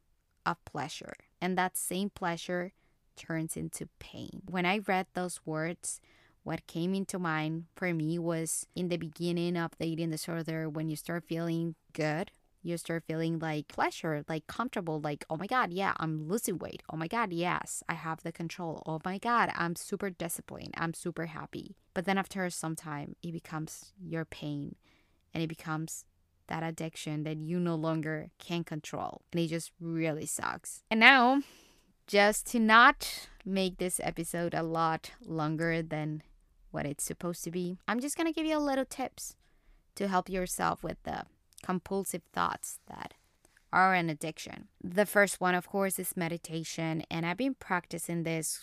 of 0.46 0.64
pleasure. 0.64 1.14
And 1.40 1.58
that 1.58 1.76
same 1.76 2.10
pleasure 2.10 2.72
turns 3.16 3.56
into 3.56 3.88
pain. 3.98 4.42
When 4.48 4.64
I 4.64 4.78
read 4.78 5.06
those 5.14 5.40
words, 5.44 6.00
what 6.44 6.66
came 6.66 6.94
into 6.94 7.18
mind 7.18 7.64
for 7.74 7.92
me 7.92 8.18
was 8.18 8.66
in 8.74 8.88
the 8.88 8.96
beginning 8.96 9.56
of 9.56 9.72
the 9.78 9.86
eating 9.86 10.10
disorder 10.10 10.68
when 10.68 10.88
you 10.88 10.96
start 10.96 11.24
feeling 11.26 11.74
good 11.92 12.30
you 12.66 12.76
start 12.76 13.04
feeling 13.06 13.38
like 13.38 13.68
pleasure, 13.68 14.24
like 14.28 14.46
comfortable, 14.48 15.00
like, 15.00 15.24
oh 15.30 15.36
my 15.36 15.46
God, 15.46 15.72
yeah, 15.72 15.92
I'm 15.98 16.28
losing 16.28 16.58
weight. 16.58 16.82
Oh 16.90 16.96
my 16.96 17.06
God, 17.06 17.32
yes, 17.32 17.82
I 17.88 17.94
have 17.94 18.22
the 18.22 18.32
control. 18.32 18.82
Oh 18.86 19.00
my 19.04 19.18
God, 19.18 19.50
I'm 19.54 19.76
super 19.76 20.10
disciplined. 20.10 20.74
I'm 20.76 20.92
super 20.92 21.26
happy. 21.26 21.76
But 21.94 22.04
then 22.04 22.18
after 22.18 22.48
some 22.50 22.74
time, 22.74 23.14
it 23.22 23.32
becomes 23.32 23.92
your 24.00 24.24
pain 24.24 24.74
and 25.32 25.42
it 25.42 25.46
becomes 25.46 26.04
that 26.48 26.62
addiction 26.62 27.24
that 27.24 27.38
you 27.38 27.58
no 27.58 27.74
longer 27.74 28.30
can 28.38 28.64
control. 28.64 29.22
And 29.32 29.40
it 29.40 29.48
just 29.48 29.72
really 29.80 30.26
sucks. 30.26 30.82
And 30.90 31.00
now, 31.00 31.42
just 32.06 32.46
to 32.48 32.60
not 32.60 33.28
make 33.44 33.78
this 33.78 34.00
episode 34.02 34.54
a 34.54 34.62
lot 34.62 35.12
longer 35.24 35.82
than 35.82 36.22
what 36.70 36.86
it's 36.86 37.04
supposed 37.04 37.44
to 37.44 37.50
be, 37.50 37.78
I'm 37.88 38.00
just 38.00 38.16
gonna 38.16 38.32
give 38.32 38.46
you 38.46 38.56
a 38.56 38.58
little 38.58 38.84
tips 38.84 39.36
to 39.96 40.08
help 40.08 40.28
yourself 40.28 40.82
with 40.82 41.02
the 41.04 41.24
compulsive 41.62 42.22
thoughts 42.32 42.78
that 42.86 43.14
are 43.72 43.94
an 43.94 44.08
addiction. 44.08 44.68
The 44.82 45.06
first 45.06 45.40
one, 45.40 45.54
of 45.54 45.68
course, 45.68 45.98
is 45.98 46.16
meditation. 46.16 47.02
And 47.10 47.26
I've 47.26 47.36
been 47.36 47.54
practicing 47.54 48.22
this 48.22 48.60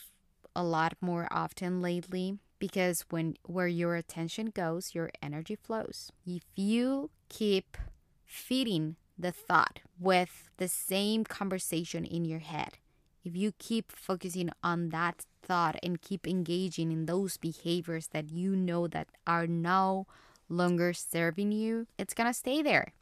a 0.56 0.64
lot 0.64 0.94
more 1.02 1.28
often 1.32 1.82
lately 1.82 2.38
because 2.60 3.06
when 3.10 3.36
where 3.46 3.68
your 3.68 3.96
attention 3.96 4.48
goes, 4.48 4.96
your 4.96 5.12
energy 5.22 5.56
flows. 5.56 6.12
If 6.26 6.44
you 6.56 7.10
keep 7.30 7.78
feeding 8.26 8.96
the 9.18 9.32
thought 9.32 9.80
with 10.00 10.50
the 10.58 10.68
same 10.68 11.24
conversation 11.24 12.06
in 12.06 12.26
your 12.26 12.40
head, 12.40 12.78
if 13.24 13.36
you 13.36 13.54
keep 13.58 13.92
focusing 13.92 14.50
on 14.64 14.90
that 14.90 15.26
thought 15.42 15.78
and 15.84 16.02
keep 16.02 16.28
engaging 16.28 16.92
in 16.92 17.06
those 17.06 17.38
behaviors 17.38 18.08
that 18.08 18.30
you 18.32 18.56
know 18.56 18.88
that 18.88 19.08
are 19.26 19.48
no 19.48 20.08
longer 20.50 20.94
serving 20.94 21.52
you, 21.52 21.88
it's 21.98 22.14
going 22.14 22.30
to 22.30 22.34
stay 22.34 22.62
there 22.62 22.94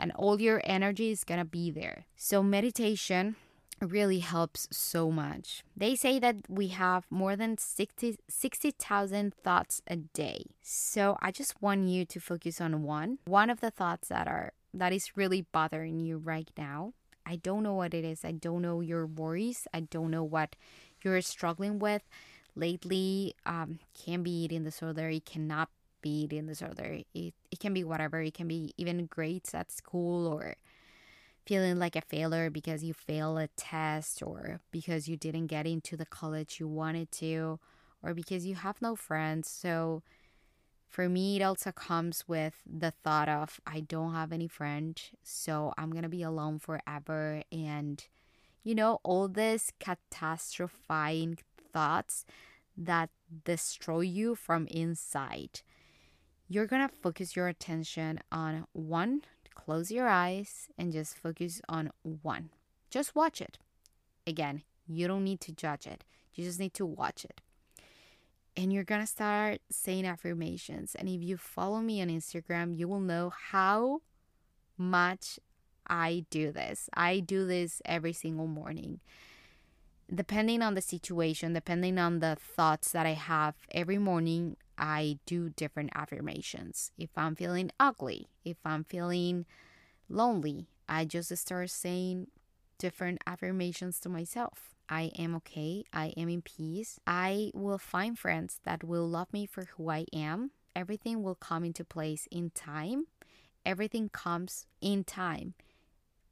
and 0.00 0.12
all 0.12 0.40
your 0.40 0.60
energy 0.64 1.10
is 1.10 1.24
going 1.24 1.38
to 1.38 1.44
be 1.44 1.70
there. 1.70 2.06
So 2.16 2.42
meditation 2.42 3.36
really 3.80 4.18
helps 4.18 4.68
so 4.70 5.10
much. 5.10 5.62
They 5.76 5.94
say 5.94 6.18
that 6.18 6.36
we 6.48 6.68
have 6.68 7.06
more 7.10 7.36
than 7.36 7.58
60 7.58 8.18
60,000 8.28 9.34
thoughts 9.34 9.82
a 9.86 9.96
day. 9.96 10.44
So 10.62 11.16
I 11.22 11.30
just 11.30 11.60
want 11.62 11.88
you 11.88 12.04
to 12.04 12.20
focus 12.20 12.60
on 12.60 12.82
one. 12.82 13.18
One 13.24 13.50
of 13.50 13.60
the 13.60 13.70
thoughts 13.70 14.08
that 14.08 14.28
are 14.28 14.52
that 14.72 14.92
is 14.92 15.16
really 15.16 15.42
bothering 15.42 16.00
you 16.00 16.18
right 16.18 16.50
now. 16.56 16.92
I 17.26 17.36
don't 17.36 17.62
know 17.62 17.74
what 17.74 17.94
it 17.94 18.04
is. 18.04 18.24
I 18.24 18.32
don't 18.32 18.62
know 18.62 18.80
your 18.80 19.06
worries. 19.06 19.66
I 19.72 19.80
don't 19.80 20.10
know 20.10 20.24
what 20.24 20.56
you're 21.02 21.20
struggling 21.20 21.78
with 21.78 22.02
lately. 22.54 23.34
Um, 23.46 23.78
can 23.94 24.22
be 24.22 24.30
eating 24.30 24.64
disorder. 24.64 25.08
It 25.08 25.26
cannot 25.26 25.68
be 26.02 26.22
eating 26.22 26.46
disorder. 26.46 27.00
It, 27.14 27.34
it 27.50 27.60
can 27.60 27.74
be 27.74 27.84
whatever. 27.84 28.20
It 28.22 28.34
can 28.34 28.48
be 28.48 28.72
even 28.76 29.06
grades 29.06 29.54
at 29.54 29.70
school 29.70 30.26
or 30.26 30.56
feeling 31.46 31.78
like 31.78 31.96
a 31.96 32.00
failure 32.00 32.50
because 32.50 32.84
you 32.84 32.94
failed 32.94 33.38
a 33.38 33.48
test 33.56 34.22
or 34.22 34.60
because 34.70 35.08
you 35.08 35.16
didn't 35.16 35.46
get 35.46 35.66
into 35.66 35.96
the 35.96 36.06
college 36.06 36.60
you 36.60 36.68
wanted 36.68 37.10
to 37.12 37.58
or 38.02 38.14
because 38.14 38.46
you 38.46 38.54
have 38.54 38.80
no 38.80 38.96
friends. 38.96 39.48
So 39.48 40.02
for 40.88 41.08
me, 41.08 41.36
it 41.36 41.42
also 41.42 41.70
comes 41.70 42.26
with 42.26 42.54
the 42.66 42.90
thought 42.90 43.28
of 43.28 43.60
I 43.66 43.80
don't 43.80 44.12
have 44.12 44.32
any 44.32 44.48
friends, 44.48 45.10
so 45.22 45.72
I'm 45.78 45.92
gonna 45.92 46.08
be 46.08 46.22
alone 46.22 46.58
forever. 46.58 47.42
And 47.52 48.04
you 48.64 48.74
know, 48.74 48.98
all 49.02 49.28
this 49.28 49.72
catastrophizing 49.80 51.38
thoughts 51.72 52.24
that 52.76 53.10
destroy 53.44 54.00
you 54.00 54.34
from 54.34 54.66
inside. 54.66 55.60
You're 56.48 56.66
gonna 56.66 56.90
focus 57.02 57.36
your 57.36 57.46
attention 57.46 58.18
on 58.32 58.66
one, 58.72 59.22
close 59.64 59.90
your 59.90 60.08
eyes 60.08 60.68
and 60.78 60.92
just 60.92 61.16
focus 61.16 61.60
on 61.68 61.90
one. 62.02 62.50
Just 62.90 63.14
watch 63.14 63.40
it. 63.40 63.58
Again, 64.26 64.62
you 64.86 65.06
don't 65.06 65.24
need 65.24 65.40
to 65.42 65.52
judge 65.52 65.86
it, 65.86 66.04
you 66.34 66.44
just 66.44 66.60
need 66.60 66.74
to 66.74 66.86
watch 66.86 67.24
it 67.24 67.40
and 68.56 68.72
you're 68.72 68.84
gonna 68.84 69.06
start 69.06 69.60
saying 69.70 70.04
affirmations. 70.04 70.94
And 70.94 71.08
if 71.08 71.22
you 71.22 71.36
follow 71.36 71.80
me 71.80 72.02
on 72.02 72.08
Instagram, 72.08 72.76
you 72.76 72.88
will 72.88 73.00
know 73.00 73.32
how 73.50 74.02
much 74.76 75.38
I 75.86 76.26
do 76.30 76.52
this. 76.52 76.88
I 76.94 77.20
do 77.20 77.46
this 77.46 77.80
every 77.84 78.12
single 78.12 78.46
morning. 78.46 79.00
Depending 80.12 80.60
on 80.60 80.74
the 80.74 80.82
situation, 80.82 81.52
depending 81.52 81.98
on 81.98 82.18
the 82.18 82.36
thoughts 82.36 82.90
that 82.92 83.06
I 83.06 83.12
have 83.12 83.54
every 83.70 83.98
morning, 83.98 84.56
I 84.80 85.18
do 85.26 85.50
different 85.50 85.90
affirmations. 85.94 86.90
If 86.96 87.10
I'm 87.16 87.36
feeling 87.36 87.70
ugly, 87.78 88.28
if 88.44 88.56
I'm 88.64 88.84
feeling 88.84 89.44
lonely, 90.08 90.68
I 90.88 91.04
just 91.04 91.36
start 91.36 91.70
saying 91.70 92.28
different 92.78 93.20
affirmations 93.26 94.00
to 94.00 94.08
myself. 94.08 94.74
I 94.88 95.12
am 95.18 95.36
okay. 95.36 95.84
I 95.92 96.14
am 96.16 96.28
in 96.28 96.42
peace. 96.42 96.98
I 97.06 97.52
will 97.54 97.78
find 97.78 98.18
friends 98.18 98.58
that 98.64 98.82
will 98.82 99.06
love 99.06 99.32
me 99.32 99.46
for 99.46 99.66
who 99.76 99.90
I 99.90 100.06
am. 100.12 100.50
Everything 100.74 101.22
will 101.22 101.36
come 101.36 101.62
into 101.62 101.84
place 101.84 102.26
in 102.30 102.50
time. 102.50 103.06
Everything 103.64 104.08
comes 104.08 104.66
in 104.80 105.04
time. 105.04 105.54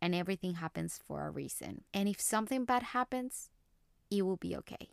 And 0.00 0.14
everything 0.14 0.54
happens 0.54 0.98
for 1.06 1.26
a 1.26 1.30
reason. 1.30 1.82
And 1.92 2.08
if 2.08 2.20
something 2.20 2.64
bad 2.64 2.82
happens, 2.82 3.50
it 4.11 4.22
will 4.22 4.37
be 4.37 4.56
okay. 4.56 4.88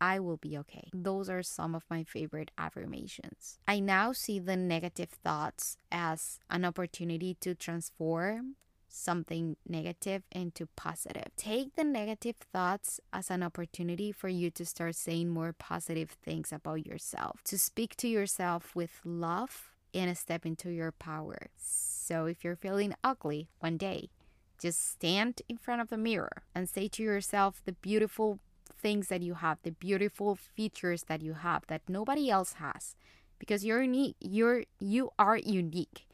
I 0.00 0.20
will 0.20 0.36
be 0.36 0.56
okay. 0.58 0.90
Those 0.92 1.28
are 1.28 1.42
some 1.42 1.74
of 1.74 1.84
my 1.90 2.04
favorite 2.04 2.50
affirmations. 2.56 3.58
I 3.66 3.80
now 3.80 4.12
see 4.12 4.38
the 4.38 4.56
negative 4.56 5.10
thoughts 5.10 5.76
as 5.90 6.38
an 6.50 6.64
opportunity 6.64 7.36
to 7.40 7.54
transform 7.54 8.56
something 8.88 9.56
negative 9.68 10.22
into 10.32 10.66
positive. 10.76 11.30
Take 11.36 11.74
the 11.76 11.84
negative 11.84 12.36
thoughts 12.52 13.00
as 13.12 13.30
an 13.30 13.42
opportunity 13.42 14.12
for 14.12 14.28
you 14.28 14.50
to 14.52 14.64
start 14.64 14.94
saying 14.94 15.28
more 15.28 15.52
positive 15.52 16.10
things 16.10 16.52
about 16.52 16.86
yourself, 16.86 17.42
to 17.44 17.58
speak 17.58 17.96
to 17.96 18.08
yourself 18.08 18.74
with 18.74 19.00
love 19.04 19.72
and 19.94 20.16
step 20.16 20.46
into 20.46 20.70
your 20.70 20.92
power. 20.92 21.48
So 21.56 22.26
if 22.26 22.44
you're 22.44 22.56
feeling 22.56 22.94
ugly 23.04 23.48
one 23.60 23.76
day, 23.76 24.10
just 24.58 24.90
stand 24.90 25.42
in 25.48 25.56
front 25.56 25.80
of 25.80 25.88
the 25.88 25.96
mirror 25.96 26.42
and 26.54 26.68
say 26.68 26.88
to 26.88 27.02
yourself 27.02 27.62
the 27.64 27.72
beautiful 27.72 28.40
things 28.78 29.08
that 29.08 29.22
you 29.22 29.34
have, 29.34 29.58
the 29.62 29.72
beautiful 29.72 30.36
features 30.36 31.04
that 31.04 31.22
you 31.22 31.34
have 31.34 31.66
that 31.68 31.82
nobody 31.88 32.30
else 32.30 32.54
has 32.54 32.94
because 33.38 33.64
you're 33.64 33.82
unique. 33.82 34.16
You're 34.20 34.64
you 34.78 35.10
are 35.18 35.36
unique. 35.36 36.06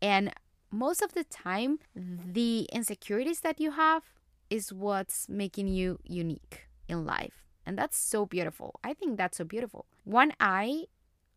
And 0.00 0.32
most 0.70 1.02
of 1.02 1.14
the 1.14 1.24
time, 1.24 1.78
the 1.94 2.68
insecurities 2.72 3.40
that 3.40 3.60
you 3.60 3.72
have 3.72 4.02
is 4.50 4.72
what's 4.72 5.28
making 5.28 5.68
you 5.68 5.98
unique 6.04 6.68
in 6.88 7.06
life. 7.06 7.44
And 7.64 7.78
that's 7.78 7.96
so 7.96 8.26
beautiful. 8.26 8.80
I 8.84 8.92
think 8.92 9.16
that's 9.16 9.38
so 9.38 9.44
beautiful. 9.44 9.86
One 10.04 10.32
eye 10.40 10.84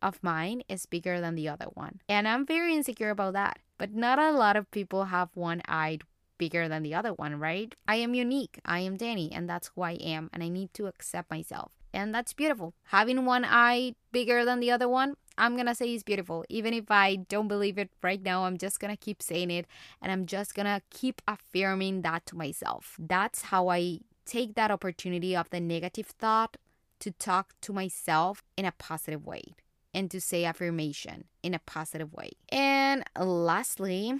of 0.02 0.22
mine 0.22 0.62
is 0.68 0.86
bigger 0.86 1.22
than 1.22 1.36
the 1.36 1.48
other 1.48 1.68
one. 1.74 2.02
And 2.10 2.28
I'm 2.28 2.46
very 2.46 2.76
insecure 2.76 3.10
about 3.12 3.34
that. 3.34 3.60
But 3.78 3.94
not 3.94 4.20
a 4.20 4.32
lot 4.32 4.56
of 4.58 4.70
people 4.72 5.06
have 5.06 5.30
one 5.34 5.62
eye 5.68 6.00
bigger 6.38 6.68
than 6.68 6.84
the 6.84 6.94
other 6.94 7.14
one, 7.14 7.40
right? 7.40 7.74
I 7.88 7.96
am 7.96 8.14
unique. 8.14 8.60
I 8.66 8.80
am 8.80 8.98
Danny, 8.98 9.32
and 9.32 9.50
that's 9.50 9.72
who 9.76 9.82
I 9.82 9.94
am. 9.94 10.30
And 10.34 10.44
I 10.44 10.50
need 10.50 10.74
to 10.76 10.88
accept 10.88 11.32
myself. 11.32 11.72
And 11.94 12.14
that's 12.14 12.34
beautiful. 12.34 12.74
Having 12.86 13.26
one 13.26 13.46
eye 13.46 13.96
bigger 14.12 14.46
than 14.46 14.60
the 14.60 14.72
other 14.72 14.88
one, 14.88 15.16
I'm 15.38 15.56
gonna 15.56 15.76
say 15.76 15.94
is 15.94 16.04
beautiful. 16.04 16.46
Even 16.50 16.74
if 16.74 16.90
I 16.90 17.16
don't 17.16 17.48
believe 17.48 17.78
it 17.78 17.92
right 18.02 18.22
now, 18.22 18.46
I'm 18.46 18.58
just 18.58 18.80
gonna 18.80 18.98
keep 18.98 19.22
saying 19.22 19.52
it 19.52 19.68
and 20.02 20.12
I'm 20.12 20.26
just 20.26 20.56
gonna 20.56 20.82
keep 20.90 21.22
affirming 21.28 22.02
that 22.02 22.26
to 22.28 22.36
myself. 22.36 22.96
That's 23.00 23.44
how 23.44 23.70
I 23.70 24.00
take 24.26 24.56
that 24.56 24.72
opportunity 24.72 25.36
of 25.36 25.50
the 25.50 25.60
negative 25.60 26.08
thought 26.08 26.58
to 27.00 27.12
talk 27.12 27.54
to 27.62 27.74
myself 27.74 28.44
in 28.58 28.66
a 28.66 28.72
positive 28.72 29.26
way 29.26 29.56
and 29.94 30.12
to 30.12 30.20
say 30.20 30.44
affirmation 30.44 31.26
in 31.44 31.54
a 31.54 31.60
positive 31.60 32.14
way. 32.14 32.32
And 32.50 33.04
lastly, 33.18 34.20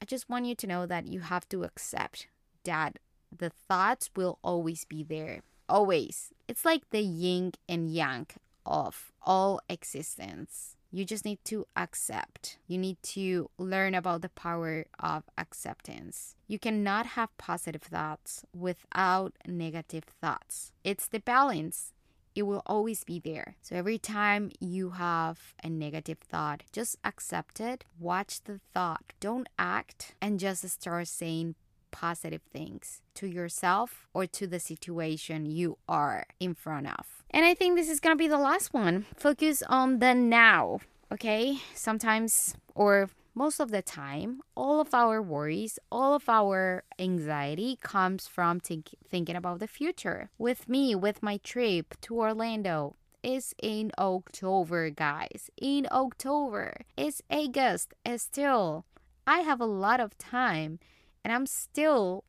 I 0.00 0.04
just 0.04 0.28
want 0.28 0.46
you 0.46 0.54
to 0.54 0.66
know 0.66 0.86
that 0.86 1.06
you 1.06 1.20
have 1.20 1.48
to 1.50 1.64
accept 1.64 2.28
that 2.64 2.98
the 3.36 3.50
thoughts 3.50 4.10
will 4.16 4.38
always 4.42 4.84
be 4.84 5.02
there. 5.02 5.42
Always. 5.68 6.32
It's 6.46 6.64
like 6.64 6.90
the 6.90 7.00
yin 7.00 7.52
and 7.68 7.90
yang 7.90 8.26
of 8.64 9.12
all 9.22 9.60
existence. 9.68 10.76
You 10.90 11.04
just 11.04 11.24
need 11.24 11.40
to 11.44 11.66
accept. 11.76 12.56
You 12.66 12.78
need 12.78 13.02
to 13.14 13.50
learn 13.58 13.94
about 13.94 14.22
the 14.22 14.30
power 14.30 14.86
of 14.98 15.24
acceptance. 15.36 16.34
You 16.46 16.58
cannot 16.58 17.06
have 17.06 17.36
positive 17.36 17.82
thoughts 17.82 18.44
without 18.56 19.34
negative 19.46 20.04
thoughts. 20.04 20.72
It's 20.84 21.06
the 21.06 21.20
balance. 21.20 21.92
It 22.38 22.46
will 22.46 22.62
always 22.66 23.02
be 23.02 23.18
there. 23.18 23.56
So 23.62 23.74
every 23.74 23.98
time 23.98 24.52
you 24.60 24.90
have 24.90 25.54
a 25.64 25.68
negative 25.68 26.18
thought, 26.18 26.62
just 26.70 26.96
accept 27.02 27.58
it, 27.58 27.84
watch 27.98 28.44
the 28.44 28.60
thought, 28.72 29.12
don't 29.18 29.48
act, 29.58 30.14
and 30.22 30.38
just 30.38 30.68
start 30.68 31.08
saying 31.08 31.56
positive 31.90 32.42
things 32.52 33.02
to 33.14 33.26
yourself 33.26 34.06
or 34.14 34.24
to 34.28 34.46
the 34.46 34.60
situation 34.60 35.46
you 35.46 35.78
are 35.88 36.26
in 36.38 36.54
front 36.54 36.86
of. 36.86 37.24
And 37.30 37.44
I 37.44 37.54
think 37.54 37.74
this 37.74 37.88
is 37.88 37.98
to 37.98 38.14
be 38.14 38.28
the 38.28 38.38
last 38.38 38.72
one. 38.72 39.06
Focus 39.16 39.64
on 39.68 39.98
the 39.98 40.14
now, 40.14 40.78
okay? 41.10 41.58
Sometimes, 41.74 42.54
or 42.76 43.10
most 43.38 43.60
of 43.60 43.70
the 43.70 43.82
time, 43.82 44.40
all 44.56 44.80
of 44.80 44.92
our 44.92 45.22
worries, 45.22 45.78
all 45.92 46.12
of 46.12 46.28
our 46.28 46.82
anxiety 46.98 47.78
comes 47.80 48.26
from 48.26 48.58
think- 48.58 48.96
thinking 49.08 49.36
about 49.36 49.60
the 49.60 49.68
future. 49.68 50.30
With 50.38 50.68
me, 50.68 50.96
with 50.96 51.22
my 51.22 51.36
trip 51.36 51.94
to 52.02 52.18
Orlando, 52.18 52.96
is 53.22 53.54
in 53.62 53.92
October, 53.96 54.90
guys. 54.90 55.50
In 55.56 55.86
October. 55.92 56.82
It's 56.96 57.22
August. 57.30 57.94
And 58.04 58.20
still, 58.20 58.84
I 59.24 59.38
have 59.40 59.60
a 59.60 59.72
lot 59.84 60.00
of 60.00 60.18
time 60.18 60.80
and 61.24 61.32
I'm 61.32 61.46
still 61.46 62.24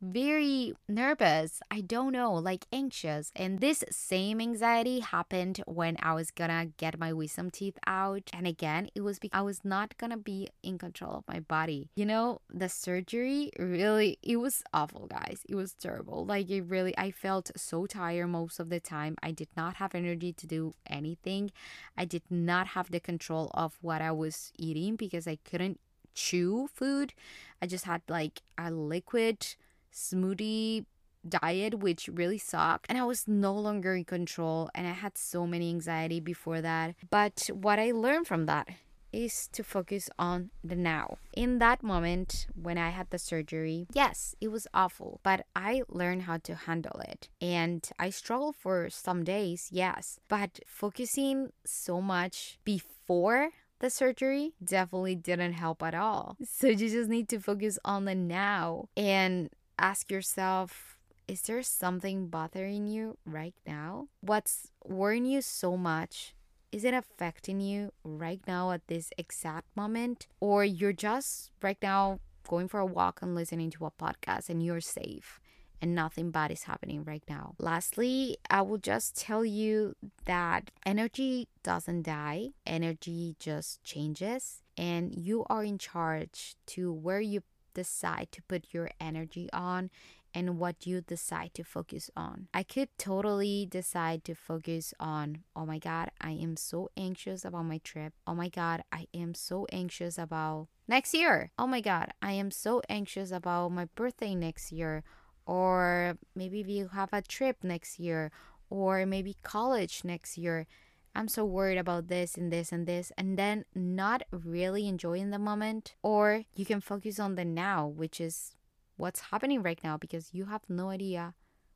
very 0.00 0.74
nervous. 0.88 1.60
I 1.70 1.80
don't 1.80 2.12
know, 2.12 2.34
like 2.34 2.66
anxious. 2.72 3.30
And 3.36 3.60
this 3.60 3.84
same 3.90 4.40
anxiety 4.40 5.00
happened 5.00 5.62
when 5.66 5.96
I 6.02 6.14
was 6.14 6.30
gonna 6.30 6.66
get 6.76 6.98
my 6.98 7.12
wisdom 7.12 7.50
teeth 7.50 7.78
out. 7.86 8.30
And 8.32 8.46
again, 8.46 8.88
it 8.94 9.02
was 9.02 9.18
because 9.18 9.38
I 9.38 9.42
was 9.42 9.64
not 9.64 9.96
gonna 9.98 10.16
be 10.16 10.48
in 10.62 10.78
control 10.78 11.16
of 11.16 11.28
my 11.28 11.40
body. 11.40 11.90
You 11.94 12.06
know, 12.06 12.40
the 12.52 12.68
surgery 12.68 13.50
really, 13.58 14.18
it 14.22 14.36
was 14.36 14.62
awful, 14.72 15.06
guys. 15.06 15.42
It 15.48 15.54
was 15.54 15.74
terrible. 15.74 16.24
Like, 16.24 16.50
it 16.50 16.62
really, 16.62 16.96
I 16.96 17.10
felt 17.10 17.50
so 17.56 17.86
tired 17.86 18.28
most 18.28 18.60
of 18.60 18.70
the 18.70 18.80
time. 18.80 19.16
I 19.22 19.30
did 19.32 19.48
not 19.56 19.76
have 19.76 19.94
energy 19.94 20.32
to 20.32 20.46
do 20.46 20.74
anything. 20.86 21.50
I 21.96 22.04
did 22.04 22.22
not 22.30 22.68
have 22.68 22.90
the 22.90 23.00
control 23.00 23.50
of 23.54 23.78
what 23.80 24.00
I 24.00 24.12
was 24.12 24.52
eating 24.58 24.96
because 24.96 25.26
I 25.26 25.38
couldn't 25.44 25.80
chew 26.14 26.68
food. 26.72 27.12
I 27.60 27.66
just 27.66 27.84
had 27.84 28.02
like 28.08 28.42
a 28.56 28.70
liquid 28.70 29.56
smoothie 29.94 30.84
diet 31.26 31.78
which 31.78 32.10
really 32.12 32.36
sucked 32.38 32.86
and 32.90 32.98
I 32.98 33.04
was 33.04 33.26
no 33.26 33.54
longer 33.54 33.94
in 33.94 34.04
control 34.04 34.68
and 34.74 34.86
I 34.86 34.92
had 34.92 35.16
so 35.16 35.46
many 35.46 35.70
anxiety 35.70 36.20
before 36.20 36.60
that. 36.60 36.94
But 37.10 37.48
what 37.52 37.78
I 37.78 37.92
learned 37.92 38.26
from 38.26 38.46
that 38.46 38.68
is 39.14 39.48
to 39.52 39.62
focus 39.62 40.10
on 40.18 40.50
the 40.62 40.74
now. 40.74 41.18
In 41.32 41.58
that 41.60 41.82
moment 41.82 42.46
when 42.60 42.76
I 42.76 42.90
had 42.90 43.10
the 43.10 43.18
surgery, 43.18 43.86
yes, 43.92 44.34
it 44.40 44.48
was 44.48 44.66
awful, 44.74 45.20
but 45.22 45.46
I 45.54 45.82
learned 45.88 46.22
how 46.22 46.38
to 46.38 46.54
handle 46.54 47.00
it. 47.08 47.28
And 47.40 47.88
I 47.98 48.10
struggled 48.10 48.56
for 48.56 48.90
some 48.90 49.22
days, 49.22 49.68
yes, 49.70 50.18
but 50.28 50.60
focusing 50.66 51.52
so 51.64 52.00
much 52.00 52.58
before 52.64 53.50
the 53.78 53.90
surgery 53.90 54.54
definitely 54.62 55.14
didn't 55.14 55.52
help 55.52 55.82
at 55.82 55.94
all. 55.94 56.36
So 56.44 56.68
you 56.68 56.88
just 56.88 57.08
need 57.08 57.28
to 57.28 57.38
focus 57.38 57.78
on 57.84 58.06
the 58.06 58.14
now 58.14 58.88
and 58.96 59.50
ask 59.78 60.10
yourself 60.10 60.98
is 61.26 61.42
there 61.42 61.62
something 61.62 62.28
bothering 62.28 62.86
you 62.86 63.16
right 63.24 63.54
now? 63.66 64.08
What's 64.20 64.68
worrying 64.84 65.24
you 65.24 65.40
so 65.40 65.74
much? 65.76 66.34
Is 66.70 66.84
it 66.84 66.92
affecting 66.92 67.60
you 67.60 67.92
right 68.04 68.40
now 68.46 68.72
at 68.72 68.86
this 68.88 69.10
exact 69.16 69.74
moment? 69.74 70.26
Or 70.40 70.64
you're 70.64 70.92
just 70.92 71.50
right 71.62 71.78
now 71.80 72.20
going 72.46 72.68
for 72.68 72.78
a 72.80 72.84
walk 72.86 73.22
and 73.22 73.34
listening 73.34 73.70
to 73.70 73.86
a 73.86 73.90
podcast 73.90 74.50
and 74.50 74.62
you're 74.62 74.82
safe? 74.82 75.40
and 75.84 75.94
nothing 75.94 76.30
bad 76.30 76.50
is 76.50 76.62
happening 76.62 77.04
right 77.04 77.24
now. 77.28 77.54
Lastly, 77.58 78.38
I 78.48 78.62
will 78.62 78.78
just 78.78 79.20
tell 79.20 79.44
you 79.44 79.94
that 80.24 80.70
energy 80.86 81.46
doesn't 81.62 82.04
die, 82.04 82.52
energy 82.64 83.36
just 83.38 83.84
changes, 83.84 84.62
and 84.78 85.14
you 85.14 85.44
are 85.50 85.62
in 85.62 85.76
charge 85.76 86.56
to 86.68 86.90
where 86.90 87.20
you 87.20 87.42
decide 87.74 88.28
to 88.32 88.42
put 88.42 88.72
your 88.72 88.90
energy 89.00 89.48
on 89.52 89.90
and 90.34 90.58
what 90.58 90.84
you 90.84 91.00
decide 91.00 91.54
to 91.54 91.62
focus 91.62 92.10
on. 92.16 92.48
I 92.52 92.64
could 92.64 92.88
totally 92.98 93.66
decide 93.70 94.24
to 94.24 94.34
focus 94.34 94.92
on, 94.98 95.44
oh 95.54 95.64
my 95.64 95.78
God, 95.78 96.10
I 96.20 96.32
am 96.32 96.56
so 96.56 96.90
anxious 96.96 97.44
about 97.44 97.66
my 97.66 97.78
trip. 97.78 98.14
Oh 98.26 98.34
my 98.34 98.48
God, 98.48 98.82
I 98.92 99.06
am 99.14 99.34
so 99.34 99.66
anxious 99.70 100.18
about 100.18 100.68
next 100.88 101.14
year. 101.14 101.52
Oh 101.56 101.68
my 101.68 101.80
God, 101.80 102.12
I 102.20 102.32
am 102.32 102.50
so 102.50 102.82
anxious 102.88 103.30
about 103.30 103.70
my 103.70 103.84
birthday 103.94 104.34
next 104.34 104.72
year 104.72 105.04
or 105.46 106.18
maybe 106.34 106.60
you 106.60 106.88
have 106.88 107.10
a 107.12 107.22
trip 107.22 107.58
next 107.62 108.00
year 108.00 108.32
or 108.70 109.06
maybe 109.06 109.36
college 109.42 110.02
next 110.04 110.36
year 110.36 110.66
i'm 111.14 111.28
so 111.28 111.44
worried 111.44 111.78
about 111.78 112.08
this 112.08 112.36
and 112.36 112.52
this 112.52 112.72
and 112.72 112.86
this 112.86 113.12
and 113.16 113.38
then 113.38 113.64
not 113.74 114.22
really 114.30 114.88
enjoying 114.88 115.30
the 115.30 115.38
moment 115.38 115.94
or 116.02 116.44
you 116.54 116.64
can 116.64 116.80
focus 116.80 117.18
on 117.18 117.34
the 117.34 117.44
now 117.44 117.86
which 117.86 118.20
is 118.20 118.54
what's 118.96 119.20
happening 119.32 119.62
right 119.62 119.80
now 119.82 119.96
because 119.96 120.32
you 120.32 120.46
have 120.46 120.62
no 120.68 120.88
idea 120.88 121.34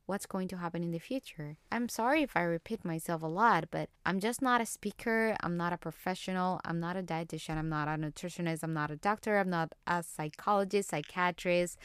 what's 0.08 0.24
going 0.24 0.48
to 0.48 0.56
happen 0.56 0.82
in 0.82 0.90
the 0.90 0.98
future. 0.98 1.58
I'm 1.70 1.90
sorry 1.90 2.22
if 2.22 2.34
I 2.34 2.40
repeat 2.40 2.82
myself 2.82 3.22
a 3.22 3.26
lot, 3.26 3.66
but 3.70 3.90
I'm 4.06 4.20
just 4.20 4.40
not 4.40 4.62
a 4.62 4.66
speaker. 4.66 5.36
I'm 5.42 5.58
not 5.58 5.74
a 5.74 5.76
professional. 5.76 6.62
I'm 6.64 6.80
not 6.80 6.96
a 6.96 7.02
dietitian. 7.02 7.58
I'm 7.58 7.68
not 7.68 7.88
a 7.88 7.90
nutritionist. 7.90 8.60
I'm 8.62 8.72
not 8.72 8.90
a 8.90 8.96
doctor. 8.96 9.36
I'm 9.36 9.50
not 9.50 9.74
a 9.86 10.02
psychologist, 10.02 10.88
psychiatrist, 10.88 11.76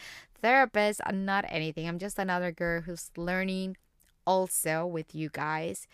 therapist. 0.42 1.02
I'm 1.06 1.26
not 1.26 1.44
anything. 1.50 1.86
I'm 1.86 2.00
just 2.00 2.18
another 2.18 2.54
girl 2.54 2.82
who's 2.82 3.12
learning 3.18 3.76
also 4.26 4.86
with 4.86 5.14
you 5.14 5.28
guys 5.28 5.86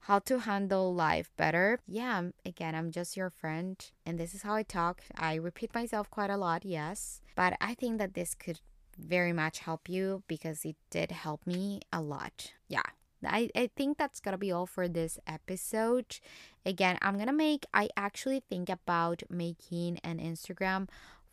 how 0.00 0.18
to 0.20 0.40
handle 0.40 0.94
life 0.94 1.30
better. 1.36 1.78
Yeah, 1.86 2.18
um, 2.18 2.34
again, 2.44 2.74
I'm 2.74 2.90
just 2.90 3.16
your 3.16 3.30
friend, 3.30 3.76
and 4.06 4.18
this 4.18 4.34
is 4.34 4.42
how 4.42 4.54
I 4.54 4.62
talk. 4.62 5.02
I 5.16 5.34
repeat 5.34 5.74
myself 5.74 6.10
quite 6.10 6.30
a 6.30 6.36
lot, 6.36 6.64
yes, 6.64 7.20
but 7.36 7.54
I 7.60 7.74
think 7.74 7.98
that 7.98 8.14
this 8.14 8.34
could 8.34 8.60
very 8.98 9.32
much 9.32 9.60
help 9.60 9.88
you 9.88 10.22
because 10.28 10.64
it 10.64 10.76
did 10.90 11.10
help 11.10 11.46
me 11.46 11.80
a 11.92 12.00
lot. 12.00 12.52
Yeah. 12.68 12.82
I, 13.24 13.50
I 13.54 13.68
think 13.76 13.98
that's 13.98 14.20
gonna 14.20 14.38
be 14.38 14.50
all 14.50 14.66
for 14.66 14.88
this 14.88 15.18
episode. 15.26 16.20
Again, 16.64 16.98
I'm 17.02 17.18
gonna 17.18 17.34
make, 17.34 17.66
I 17.74 17.90
actually 17.96 18.42
think 18.48 18.68
about 18.68 19.22
making 19.28 19.98
an 20.02 20.18
Instagram 20.18 20.88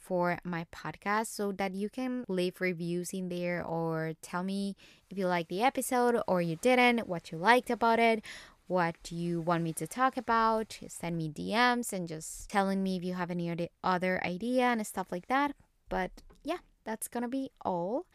for 0.08 0.40
my 0.44 0.66
podcast 0.74 1.28
so 1.28 1.52
that 1.52 1.76
you 1.76 1.90
can 1.90 2.24
leave 2.30 2.62
reviews 2.62 3.12
in 3.12 3.28
there 3.30 3.64
or 3.64 4.14
tell 4.22 4.42
me 4.42 4.76
if 5.10 5.18
you 5.18 5.28
like 5.28 5.50
the 5.50 5.62
episode 5.62 6.22
or 6.28 6.42
you 6.42 6.56
didn't, 6.56 7.08
what 7.08 7.32
you 7.32 7.38
liked 7.38 7.70
about 7.70 8.00
it, 8.00 8.24
what 8.68 8.96
you 9.12 9.42
want 9.42 9.64
me 9.64 9.74
to 9.74 9.88
talk 9.88 10.18
about. 10.18 10.78
Send 10.88 11.18
me 11.18 11.30
DMs 11.30 11.94
and 11.94 12.08
just 12.08 12.50
telling 12.50 12.84
me 12.84 12.98
if 12.98 13.04
you 13.04 13.14
have 13.14 13.32
any 13.32 13.70
other 13.84 14.22
idea 14.26 14.64
and 14.64 14.86
stuff 14.86 15.08
like 15.12 15.28
that. 15.28 15.56
But 15.90 16.12
yeah, 16.44 16.60
that's 16.86 17.08
gonna 17.08 17.28
be 17.28 17.52
all. 17.64 18.06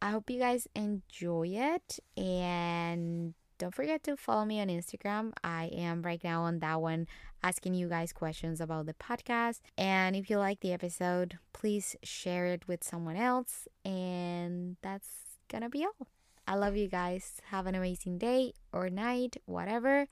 I 0.00 0.10
hope 0.10 0.28
you 0.28 0.38
guys 0.38 0.68
enjoy 0.74 1.48
it 1.54 1.98
and 2.16 3.34
don't 3.58 3.74
forget 3.74 4.02
to 4.04 4.16
follow 4.16 4.44
me 4.44 4.60
on 4.60 4.68
Instagram. 4.68 5.32
I 5.42 5.66
am 5.66 6.02
right 6.02 6.22
now 6.22 6.42
on 6.42 6.58
that 6.58 6.80
one 6.80 7.06
asking 7.42 7.74
you 7.74 7.88
guys 7.88 8.12
questions 8.12 8.60
about 8.60 8.86
the 8.86 8.94
podcast. 8.94 9.60
And 9.78 10.16
if 10.16 10.28
you 10.28 10.38
like 10.38 10.60
the 10.60 10.72
episode, 10.72 11.38
please 11.52 11.96
share 12.02 12.46
it 12.46 12.66
with 12.68 12.82
someone 12.84 13.16
else. 13.16 13.68
And 13.84 14.76
that's 14.82 15.08
gonna 15.48 15.70
be 15.70 15.84
all. 15.84 16.13
I 16.46 16.56
love 16.56 16.76
you 16.76 16.88
guys. 16.88 17.40
Have 17.50 17.66
an 17.66 17.74
amazing 17.74 18.18
day 18.18 18.52
or 18.72 18.90
night, 18.90 19.36
whatever. 19.46 20.06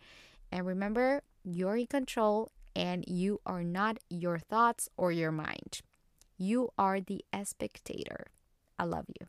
And 0.51 0.67
remember, 0.67 1.23
you're 1.45 1.77
in 1.77 1.87
control 1.87 2.51
and 2.75 3.05
you 3.07 3.41
are 3.45 3.63
not 3.63 3.99
your 4.09 4.39
thoughts 4.39 4.89
or 4.97 5.13
your 5.13 5.33
mind. 5.33 5.81
You 6.39 6.71
are 6.79 7.01
the 7.01 7.25
spectator. 7.45 8.27
I 8.79 8.85
love 8.85 9.07
you. 9.09 9.27